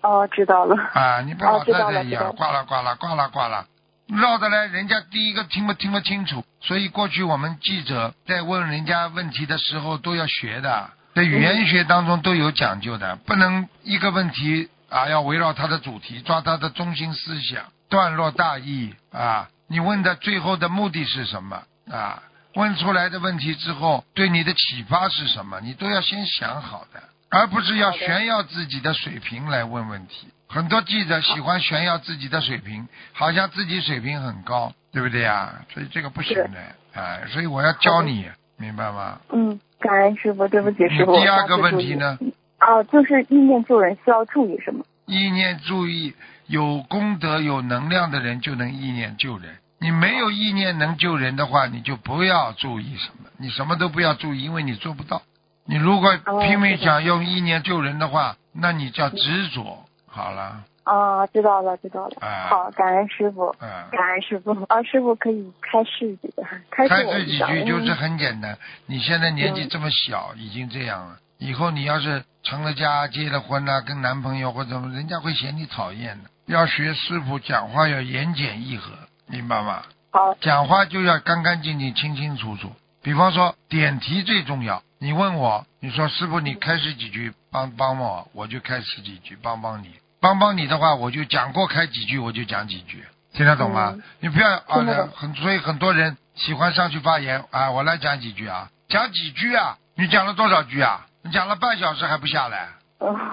[0.02, 0.76] 哦，知道了。
[0.92, 3.64] 啊，你不老太太一样，呱啦呱啦呱啦呱啦，
[4.06, 6.44] 绕的来，人家第一个听不听不清楚。
[6.60, 19.48] 所以过去我们记者在问人家问题的时候都要学的，在语言学当中都有讲究的，不能一个问题啊要围绕它的主题，抓它的中心思想，段落大意啊。
[19.68, 22.22] 你问的最后的目的是什么啊？
[22.54, 25.60] 问出来的问题之后，对你的启发是什么？
[25.60, 30.28] 你都要先想好的，而不是要炫耀自己的水平来问问题。
[30.48, 35.52] 很多记者喜欢炫耀自己的水平，好像自己水平很高，对不对呀？
[35.74, 38.26] 所以这个不行的，啊，所以我要教你，
[38.56, 39.20] 明白吗？
[39.30, 41.20] 嗯，感恩师傅，对不起师傅。
[41.20, 42.16] 第二个问题呢？
[42.60, 44.84] 哦，就是意念救人需要注意什么？
[45.04, 46.14] 意念注意。
[46.46, 49.56] 有功德、有能量的人就能意念救人。
[49.78, 55.22] 你没有意念能救人的话，你就不要注意什么，你什么都不要注意，因为你做不到。
[55.66, 59.84] 你如果拼命想用意念救人的话，那你叫执着。
[60.06, 60.64] 好了。
[60.84, 62.16] 啊，知道了，知道了。
[62.20, 63.54] 啊好，感恩师傅。
[63.58, 63.68] 嗯。
[63.90, 64.52] 感恩师傅。
[64.68, 68.56] 啊，师傅可以开示几句，开示几句就是很简单。
[68.86, 71.18] 你现在年纪这么小，已经这样了。
[71.38, 76.30] 以后你要是成了家、结了婚了，跟男朋友或者人家会嫌你讨厌的。
[76.46, 78.82] 要学师傅讲话要言简意赅，
[79.26, 79.82] 明白吗？
[80.12, 80.34] 好。
[80.40, 82.72] 讲话就要干干净净、清清楚楚。
[83.02, 84.82] 比方说点题最重要。
[84.98, 89.90] 你问我，你说师傅，你开始几句帮帮我，我就开始几句帮帮你。
[90.20, 93.96] 帮帮你的话，我就讲过开几句，我就讲几句，听得懂吗？
[94.20, 99.76] 你不要啊，很所以很多人喜欢上去发言啊，我来讲几句啊，讲几句啊？
[99.96, 101.06] 你讲了多少句啊？
[101.22, 102.68] 你讲了半小时还不下来？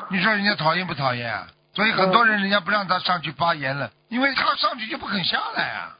[0.10, 1.47] 你说人家讨厌不讨厌啊？
[1.74, 5.98] 所以很多人人家不让他上去发言了，因为他上去就不肯下来啊，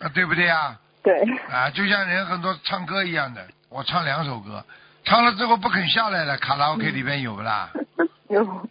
[0.00, 0.78] 啊对不对啊？
[1.02, 1.14] 对。
[1.50, 4.64] 啊，就像人很多唱歌一样的，我唱两首歌，
[5.04, 7.70] 唱了之后不肯下来了，卡拉 OK 里边有不啦？
[8.28, 8.68] 有。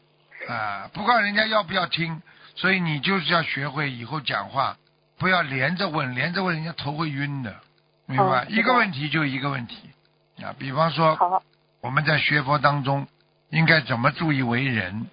[0.48, 2.22] 啊，不管人家要不要听，
[2.56, 4.78] 所以你就是要学会以后讲话，
[5.18, 7.56] 不要连着问，连着问人家头会晕的，
[8.06, 8.46] 明白？
[8.50, 9.90] 一个问题就一个问题
[10.44, 10.54] 啊。
[10.60, 11.42] 比方说，
[11.82, 13.08] 我们在学佛当中
[13.50, 15.08] 应该怎么注意为人？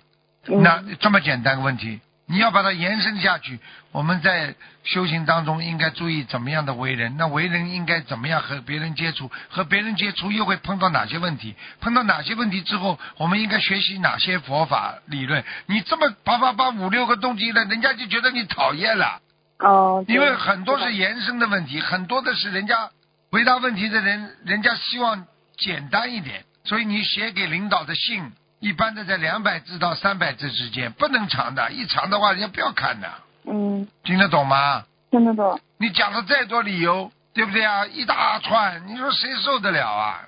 [0.49, 2.01] 那这么简单的问题。
[2.31, 3.59] 你要把它延伸下去，
[3.91, 7.17] 我们在修行当中应该注意怎么样的为人？
[7.17, 9.31] 那为人应该怎么样和别人接触？
[9.49, 11.55] 和别人接触又会碰到哪些问题？
[11.81, 15.43] 碰到哪些问题之后，我们应该学习哪些佛法理论？
[15.65, 19.23] 你这么叭叭叭五六个动机了，人家就觉得你讨厌了。
[19.61, 20.05] 哦。
[20.07, 22.91] 因为很多是延伸的问题，很多的是人家
[23.31, 25.25] 回答问题的人，人家希望
[25.57, 28.33] 简单一点，所以你写给领导的信。
[28.61, 33.09] 一般的在两百字到三百字之间，不能长的，一长的话人家不要看的。
[33.47, 33.87] 嗯。
[34.03, 34.85] 听得懂吗？
[35.11, 35.61] 听得懂。
[35.79, 37.87] 你讲了再多理由，对不对啊？
[37.87, 40.21] 一大串，你说谁受得了啊？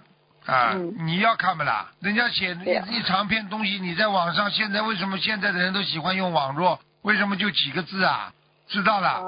[0.47, 1.91] 啊，你要看不啦？
[2.01, 6.81] 人家写一一长篇东西，你在网上现在为什么现在的人都喜欢用网络？
[7.03, 8.33] 为什么就几个字啊？
[8.69, 9.23] 知道了。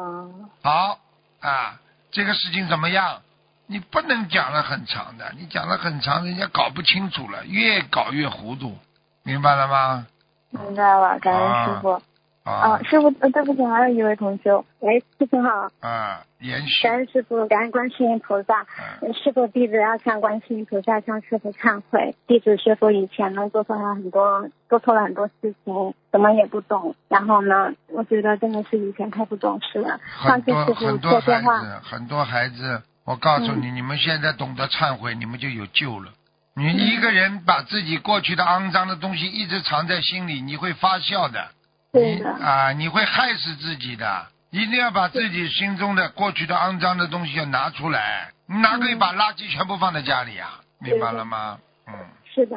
[0.63, 0.99] 好
[1.41, 1.81] 啊，
[2.13, 3.21] 这个事情怎么样？
[3.67, 8.79] 你不能讲了很长的，你讲了很长，人家搞不清楚了，越搞越糊涂。
[9.25, 10.07] 明白了吗？
[10.51, 12.01] 明白了，感恩师傅。
[12.45, 14.65] 啊，师傅，对不起，还有一位同修。
[14.81, 15.71] 喂，师傅好。
[15.79, 16.83] 啊，延续。
[16.83, 18.67] 感恩师傅，感恩观世音菩萨。
[19.01, 19.15] 嗯。
[19.15, 22.17] 师傅，弟子要向观世音菩萨向师傅忏悔。
[22.27, 26.97] 弟子师傅以前呢做错了很多，做错了很多事情，什么也不懂。
[27.07, 30.01] 然后呢，我觉得真的是以前太不懂事了。
[30.05, 36.11] 很多很多孩子，很多孩子，我告诉你，你们现在懂得忏悔，你们就有救了。
[36.55, 41.51] 你一个人把自己过去的肮脏的东西一直藏在心里，你会发笑的。
[41.93, 44.27] 对啊，你会害死自己的。
[44.51, 48.33] 一定要把自己心中的过去的肮脏的东西要拿出来。
[48.47, 50.61] 你哪可以把垃圾全部放在家里啊？
[50.79, 51.59] 明白了吗？
[51.87, 51.95] 嗯。
[52.35, 52.57] 是的。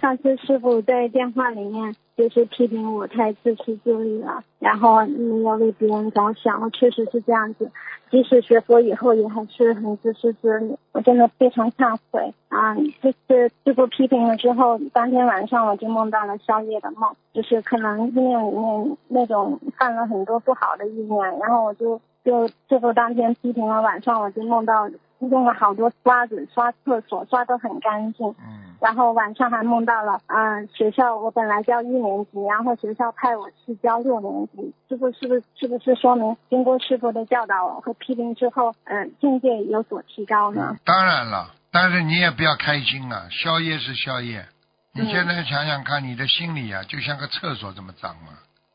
[0.00, 7.70] 上次师傅在电话里面就是批评我太自私自利了，然后没有为别人着想，我确实是这样子。
[8.10, 12.74] 即使学佛以后，也还是很自私自利，我真的非常忏悔啊！
[12.74, 24.90] 就是师傅批评了之后，当天晚上我就梦到了宵夜的梦，就是可能意念里面那种犯了很多不好的意念，然后我就就师傅当天批评了晚上，我就梦到。
[25.28, 28.26] 用了好多刷子刷厕所，刷得很干净。
[28.38, 28.74] 嗯。
[28.80, 34.72] 然后晚上还梦到了，嗯，学校我本来教一年级，然后学校派我去教六年级。
[34.88, 40.78] 师傅是不是是不是说明经过师傅的教导和批评之后，嗯，境界有所提高呢？
[40.84, 44.46] 当然了，但是你也不要开心啊，宵夜是宵夜。
[44.92, 48.32] 你现在想想看，你的心里啊，就像个厕所这么脏吗？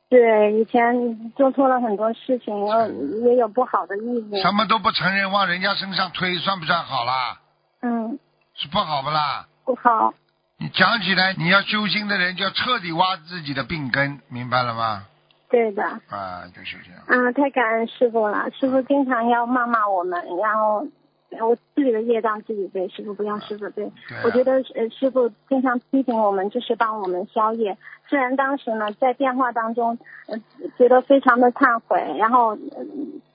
[0.08, 2.54] 对，以前做错了很多事情，
[3.24, 4.42] 也有不好的意念。
[4.42, 7.40] 什么都不承认，往人家身上推，算不算好啦？
[7.82, 8.20] 嗯。
[8.54, 9.48] 是不好不啦？
[9.66, 10.14] 不好。
[10.58, 15.06] 你讲起来，你要修心的人，就要彻底挖自己的病根，明白了吗？
[15.50, 15.84] 对的。
[15.84, 17.02] 啊，就是这样。
[17.08, 20.86] 啊，太感恩师傅了，师傅经常要骂骂我们，然后。
[21.42, 23.92] 我自己的业障自己背，师傅不用师傅背。
[24.24, 27.78] 我觉得呃，师傅经常批评我们，就是帮我们消业。
[28.08, 30.38] 虽然当时呢，在电话当中，呃，
[30.78, 32.56] 觉得非常的忏悔，然后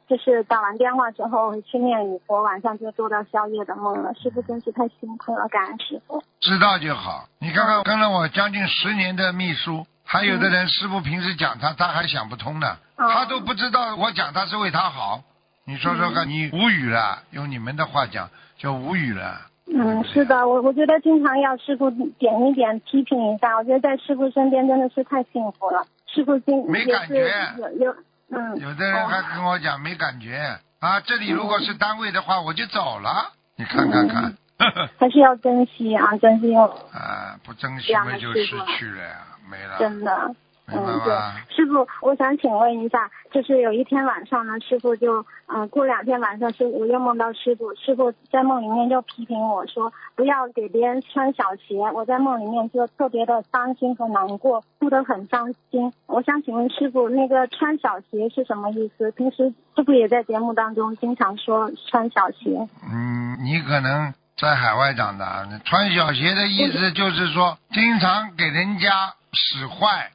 [0.09, 4.15] 就是打完电话之后去念礼佛，晚上就做到宵夜的梦了。
[4.15, 6.23] 师傅真是太辛苦了，感恩师傅。
[6.41, 7.27] 知道就好。
[7.41, 15.23] 你看看跟了我将近十年的秘书，还有的人师傅平时讲他，他还想不通呢，他都不知道我讲他是为他好。
[15.71, 19.41] 你说说看，你无语了，用你们的话讲叫无语了。
[19.73, 25.87] 嗯，是的，我我觉得经常要师傅点一点批评一下，我觉得在师傅身边真的是太幸福了。
[26.13, 27.97] 师傅经没感觉，有有
[28.31, 28.59] 嗯。
[28.59, 33.31] 有的人还跟我讲没感觉啊，这里如果是单位的话，我就走了。
[33.55, 34.35] 你看看看。
[34.99, 36.53] 还是要珍惜啊，珍惜。
[36.57, 39.19] 啊，不珍惜那就失去了呀，
[39.49, 39.79] 没了。
[39.79, 40.35] 真的。
[40.73, 41.15] 嗯，对，
[41.55, 51.79] 师傅，我想请问一下，就是有一天晚上呢，师傅就，嗯，过两天晚上师我又梦到师傅，师傅在梦里面就批评我说，不要给别人穿小鞋。
[51.95, 55.93] 我在梦里面就特别的伤心和难过，哭得很伤心。
[56.07, 59.11] 我想请问师傅，那个穿小鞋是什么意思？
[59.13, 62.69] 平时师傅也在节目当中经常说穿小鞋。
[62.91, 70.11] 嗯，你可能在海外长大，穿小鞋的意思就是说，经常给人家使坏。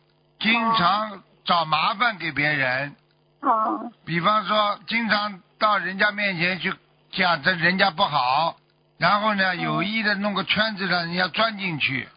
[0.45, 2.95] 经常找麻烦给别人，
[3.41, 6.71] 哦，比方说经常到人家面前去
[7.11, 8.55] 讲这人家不好，
[8.99, 12.07] 然后呢有意的弄个圈子让人家钻进去，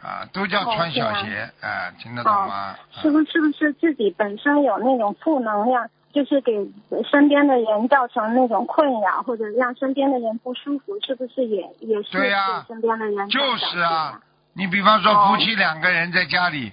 [0.00, 2.76] 啊，都叫穿小鞋，哎，听得懂吗？
[2.92, 6.52] 是不是不是自己本身有那种负能量，就是给
[7.10, 12.32] 身边的人造成那种困扰，或者让身边的人不舒服，是不是也也是对
[12.68, 14.20] 身边的人就是啊，
[14.52, 16.72] 你比方说夫妻两个人在家里。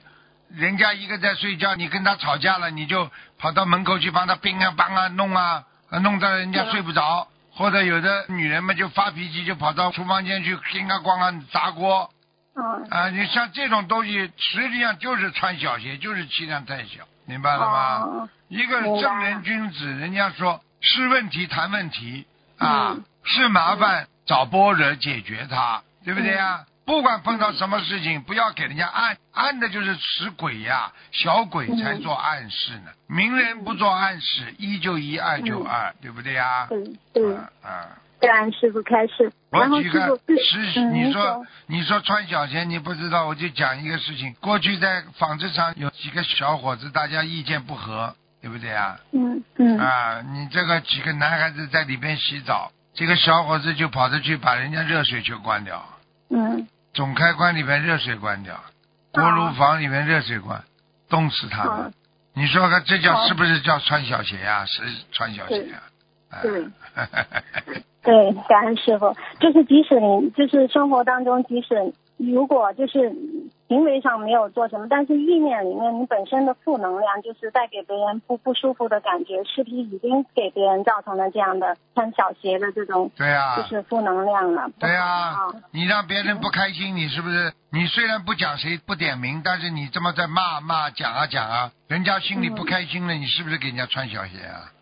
[0.56, 5.64] 人家一个在睡觉，你跟他吵架了，你就跑到门口去帮他冰啊、帮啊、弄啊，
[6.02, 7.28] 弄到人家睡不着。
[7.52, 12.10] 或者有的女人们就发脾气，就跑到厨房间去叮啊咣啊砸锅。
[12.90, 18.30] 啊，你像这种东西，实际上就是穿小鞋，就是气量太小，明白了吗？
[18.48, 22.28] 一个正人君子，人家说是问题谈问题
[22.58, 22.96] 啊，
[23.26, 26.66] 是麻烦找般若解决它，对不对呀？
[26.90, 32.90] 不管碰到什么事情，不要给人家暗暗的，就是使鬼呀，小鬼才做暗示呢。
[33.06, 36.66] 明人不做暗示，一就一，二就二，对不对呀？
[36.68, 36.84] 对
[37.14, 37.96] 对啊。
[38.20, 39.32] 感恩师傅开始。
[39.52, 44.34] 我举个实，你说你说穿小鞋，你不知道，我就讲一个事情。
[44.40, 48.98] 过去在纺织厂有几个小伙子，大家意见不合，对不对啊？
[49.12, 49.78] 嗯嗯。
[49.78, 55.86] 啊，你这个几个男孩子在里边洗澡，这个小伙子就跑着去把人家热水就关掉。
[56.32, 56.68] 嗯。
[56.94, 58.60] 总开关里面热水关掉，
[59.12, 60.64] 锅炉房里面热水关，
[61.10, 61.94] 冻死他们。
[62.34, 64.66] 你说看这叫是不是叫穿小鞋呀？
[64.66, 64.82] 是
[65.12, 65.82] 穿小鞋呀？
[66.42, 66.52] 对，
[68.04, 69.16] 对，感恩师傅。
[69.40, 73.16] 就是即使你就是生活当中，即使如果就是。
[73.70, 84.72] 行为上没有做什么，但是意念里面你本身的负能量就是带给别人不不舒服的感觉，是不是已经给别人造成了这样的穿小鞋的这种对呀，就是负能量了。
[84.80, 85.36] 对呀，
[85.70, 87.54] 你让别人不开心，你是不是？
[87.70, 94.74] 你虽然不讲谁不点名，但是你这么在骂骂讲啊讲啊，人家心里不开心了，你是不是给人家穿小鞋啊？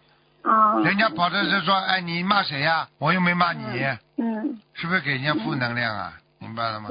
[0.50, 0.80] 啊。
[0.80, 2.88] 人家跑的是说，哎，你骂谁呀？
[3.00, 3.84] 我又没骂你。
[4.16, 4.62] 嗯。
[4.76, 6.14] 是不是给人家负能量啊？
[6.40, 6.88] 明白了吗？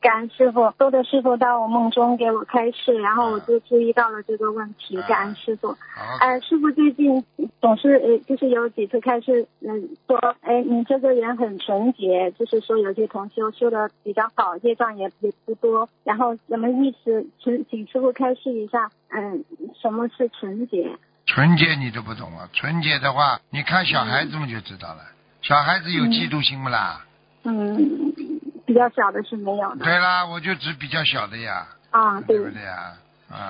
[0.00, 4.96] 感恩师傅，多的师傅到我梦中给我开示，然后我就注意到了这个问题。
[5.08, 5.76] 感恩师傅。
[6.20, 7.24] 哎，师傅最近
[7.60, 15.88] 总是呃，就是有几次开示，嗯，说，哎，你这个人很纯洁，就是说有些同修修的比较好，业障也也不多。
[16.04, 17.26] 然后什么意思？
[17.42, 19.44] 请请师傅开示一下，嗯，
[19.80, 20.96] 什么是纯洁？
[21.26, 22.48] 纯洁你都不懂啊！
[22.52, 25.00] 纯洁的话，你看小孩子们就知道了。
[25.42, 27.04] 小孩子有嫉妒心不啦？
[27.42, 28.12] 嗯。
[28.68, 29.82] 比较小的是没有的。
[29.82, 31.66] 对啦，我就指比较小的呀。
[31.90, 32.36] 啊，对。
[32.36, 32.92] 对不对呀？
[33.30, 33.48] 啊，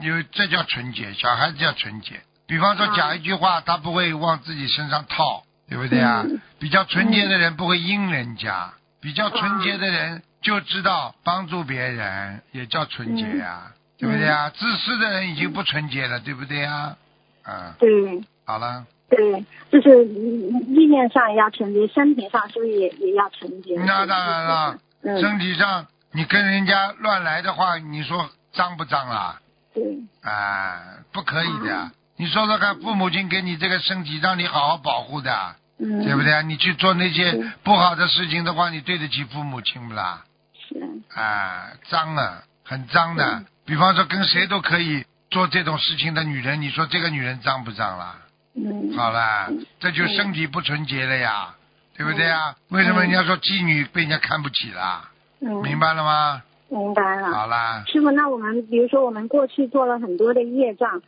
[0.00, 2.20] 因为这叫纯洁，小孩子叫纯洁。
[2.46, 6.24] 比方说讲一句话，他不会往自己身上套，对不对啊？
[6.60, 14.48] 比较纯洁的人不会阴人家，比较纯洁的人就知道帮助别人，也叫纯洁呀，对不对啊？
[14.50, 16.94] 自私的人已经不纯洁了，对不对呀？
[17.42, 17.74] 啊。
[17.80, 18.22] 对。
[18.46, 18.86] 好了。
[19.14, 23.76] 对，就是意念上也要纯洁，身体上是不是也也要纯洁？
[23.84, 24.78] 那当然了，
[25.20, 29.40] 身体上你跟人家乱来的话，你说脏不脏啊？
[29.74, 29.82] 对。
[30.22, 30.80] 啊，
[31.12, 31.90] 不可以的。
[32.16, 36.42] 你说说看，父母亲给你这个身体，让你好好保护的，对不对？
[36.44, 40.24] 你去做那些不好的事情的话，你对得起父母亲不啦？
[40.68, 40.78] 是。
[41.20, 43.44] 啊，脏啊，很脏的。
[43.66, 48.16] 比方说，跟谁都可以做这种事情的女人，你说这个女人脏不脏啦？
[48.54, 49.50] 嗯，好了，
[49.80, 51.54] 这就身体不纯洁了呀，
[51.96, 52.54] 对不对呀？
[52.68, 55.10] 为什么人家说妓女被人家看不起啦？
[55.40, 56.42] 嗯，明白了吗？
[56.68, 57.30] 明白了。
[57.30, 61.02] 好啦，师傅，那我们比如说我们过去做了很多的业障，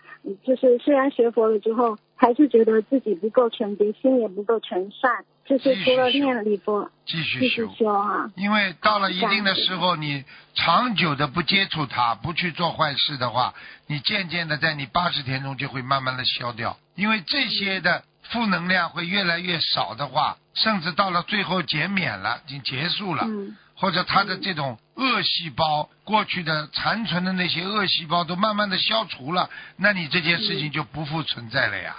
[0.44, 5.24] 就是虽然学佛了之后，还是觉得自己不够纯洁，心也不够纯善。
[5.46, 8.30] 就是除了念礼佛，继续修啊！
[8.34, 10.24] 因为到了一定的时候，你
[10.54, 13.52] 长久的不接触它，不去做坏事的话，
[13.86, 16.78] 你渐渐的在你八十天中就会慢慢的消掉。
[16.94, 23.28] 因为这些的负能量会越来越少的话，甚至到了最后减免了，已经结束了，
[23.76, 31.96] 或者他的这种恶细胞过去的残存的那些恶细胞都慢慢的消除了，那你这件事情就不复存在了呀，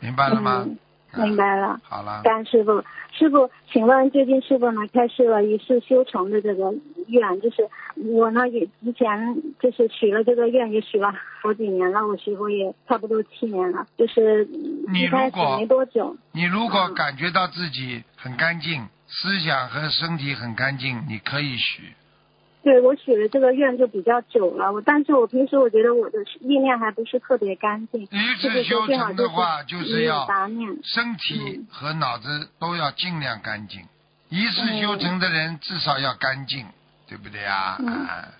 [0.00, 0.66] 明白了吗？
[1.14, 1.80] 明白了。
[1.82, 2.20] 好了。
[2.22, 2.82] 感恩师傅，
[3.12, 6.72] 师傅，请问最近师傅呢开设了一世修成的这个
[7.08, 14.46] 愿，就是我呢也之前就是许了这个愿，也许了好几年了，我师傅也差不多七年了，就是
[14.88, 16.16] 你开始没多久。
[16.32, 21.92] 你如果感觉到自己很干净，思想和身体很干净，你可以许。
[22.62, 28.02] 对我许的这个愿就比较久了，我但是我平时我觉得我的意念还不是特别干净。
[28.02, 30.26] 一次修成的话，就是要
[30.84, 33.82] 身体和脑子都要尽量干净。
[34.28, 36.64] 一次修成的人至少要干净，
[37.08, 37.76] 对不对啊？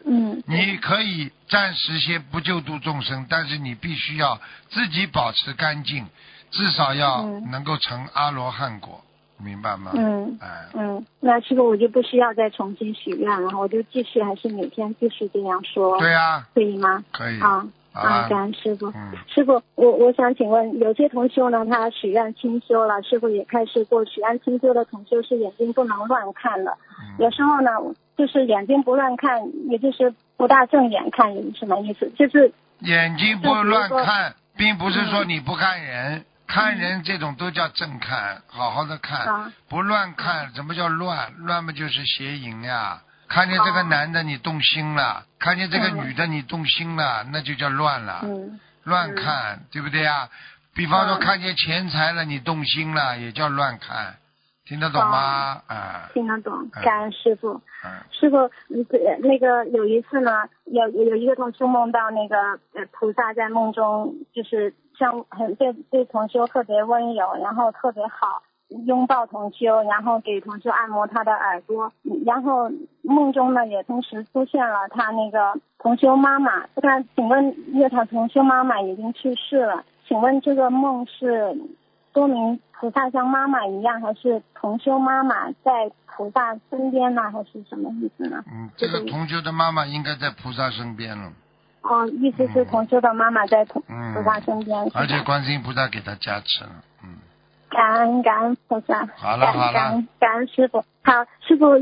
[0.06, 0.42] 嗯。
[0.46, 6.06] 你可以暂时先不救度众生，但是你必须要自己保持干净，
[6.50, 9.04] 至少要能够成阿罗汉果。
[9.43, 9.90] 明白吗？
[9.95, 15.99] 嗯，哎嗯，那师傅我就不需要再重新许愿了，我就继续还是每天继续这样说。
[15.99, 17.05] 对呀，可以吗？
[17.12, 17.40] 可以。
[17.40, 18.90] 啊啊，感恩师傅。
[19.26, 26.74] 师傅，我我想请问，有些同修呢，他许愿清修了，师傅也开示过，许愿清修的同修是眼睛不能乱看的。
[27.18, 27.70] 有时候呢，
[28.16, 32.11] 就是眼睛不乱看，也就是不大正眼看，是什么意思？
[32.16, 36.24] 就是眼睛不乱看，并不是说你不看人。
[36.53, 40.53] 看人这种都叫正看，好好的看，不乱看。
[40.55, 41.32] 什么叫乱？
[41.38, 43.00] 乱嘛就是邪淫呀。
[43.26, 48.22] 看见这个男的你动心了，看见这个女的你动心了，那就叫乱了。
[48.84, 50.28] 乱看，对不对呀？
[50.74, 54.16] 比方说看见钱财了你动心了，也叫乱看。
[54.66, 55.62] 听得懂吗？
[55.66, 56.68] 啊，听得懂。
[56.84, 57.62] 感恩师傅。
[58.11, 58.50] 师傅，
[59.22, 60.30] 那个有一次呢，
[60.66, 62.61] 有有一个同事梦到那个
[62.92, 64.74] 菩萨在梦中就是。
[65.03, 68.40] 像很对对同修特别温柔，然后特别好，
[68.86, 71.92] 拥抱同修，然后给同修按摩他的耳朵，
[72.24, 72.70] 然后
[73.03, 76.66] 梦中呢也同时出现了他那个同修妈妈。
[76.76, 81.59] 那请问，因为他同修妈妈已经去世了，请问这个梦是
[82.14, 88.44] 说明菩萨像妈妈一样，还是同修妈妈在菩萨身边呢，还是什么意思呢？
[88.46, 91.32] 嗯，这个同修的妈妈应该在菩萨身边了。
[91.82, 93.82] 哦，意思是同修的妈妈在同
[94.14, 96.70] 菩萨身边，而且观世音菩萨给他加持了，
[97.02, 97.18] 嗯。
[97.68, 100.84] 感恩感恩菩萨，好了好了，感恩感恩师傅。
[101.02, 101.76] 好，师傅，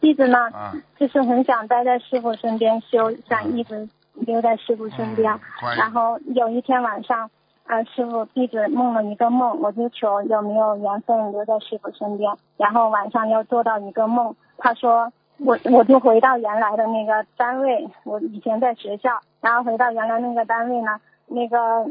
[0.00, 0.50] 弟子呢，
[0.98, 5.40] 就是很想待在师傅身边修，想一直留在师傅身边。
[5.78, 7.30] 然后有一天晚上，
[7.66, 12.30] 啊，师傅弟子梦了一个梦，我就求有没有缘分留在师傅身边。
[12.58, 15.10] 然后晚上又做到一个梦，他说。
[15.38, 21.86] 我我就回到原来的那个单位，我以前在学校，然后回到原来那个单位呢，那个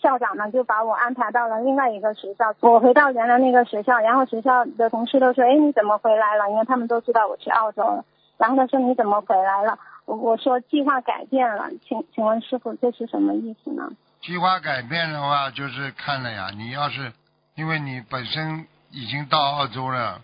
[0.00, 2.54] 校长呢就把我安排到了另外一个学校。
[2.60, 8.04] 我回到原来那个学校，然后学校的同事都说：“哎，你怎么回来了？”因为他们都知道我去澳洲了。
[8.36, 13.90] 然后他说：“你怎么回来了？”我我说：“计划改变了。”请请问师傅，这是什么意思呢？
[14.20, 16.50] 计划改变的话，就是看了呀。
[16.54, 17.12] 你要是
[17.54, 20.20] 因为你本身已经到澳洲了。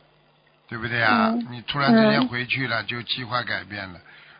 [0.68, 1.34] 对不对啊？
[1.50, 3.98] 你突然之间回去了，就计划改变了。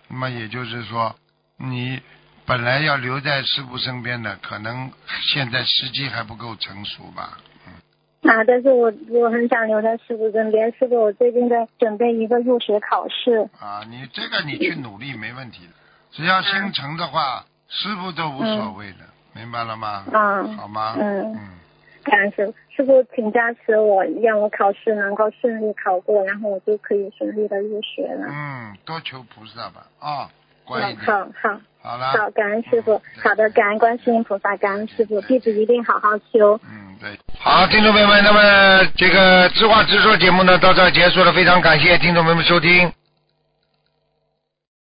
[0.09, 1.17] 那么也就是说，
[1.57, 2.01] 你
[2.45, 4.91] 本来要留在师傅身边的，可能
[5.33, 7.39] 现在时机还不够成熟吧。
[7.67, 8.31] 嗯。
[8.31, 10.71] 啊，但是我我很想留在师傅身边。
[10.79, 13.49] 师傅，我最近在准备一个入学考试。
[13.59, 15.73] 啊，你这个你去努力没问题的，
[16.13, 18.99] 只要心诚的话，师傅都无所谓的，
[19.35, 20.05] 明白了吗？
[20.13, 20.57] 嗯。
[20.57, 20.95] 好吗？
[20.99, 21.33] 嗯。
[21.33, 21.49] 嗯。
[22.09, 28.27] 感恩师傅，师傅请加持我，让我考试能够顺利考过，然后我就可以顺利的入学了。
[28.29, 30.31] 嗯，多求菩萨吧，啊，
[30.65, 30.99] 乖一点。
[31.07, 33.01] 好好好了，好，感恩师傅。
[33.23, 36.59] 好的，感恩观世音菩萨，感恩师傅，弟子一定好好修。
[36.65, 37.19] 嗯，对。
[37.39, 42.93] 好，听众朋友们，那么这个知话直说节目呢到这结束了，非常感谢听众朋友们收听。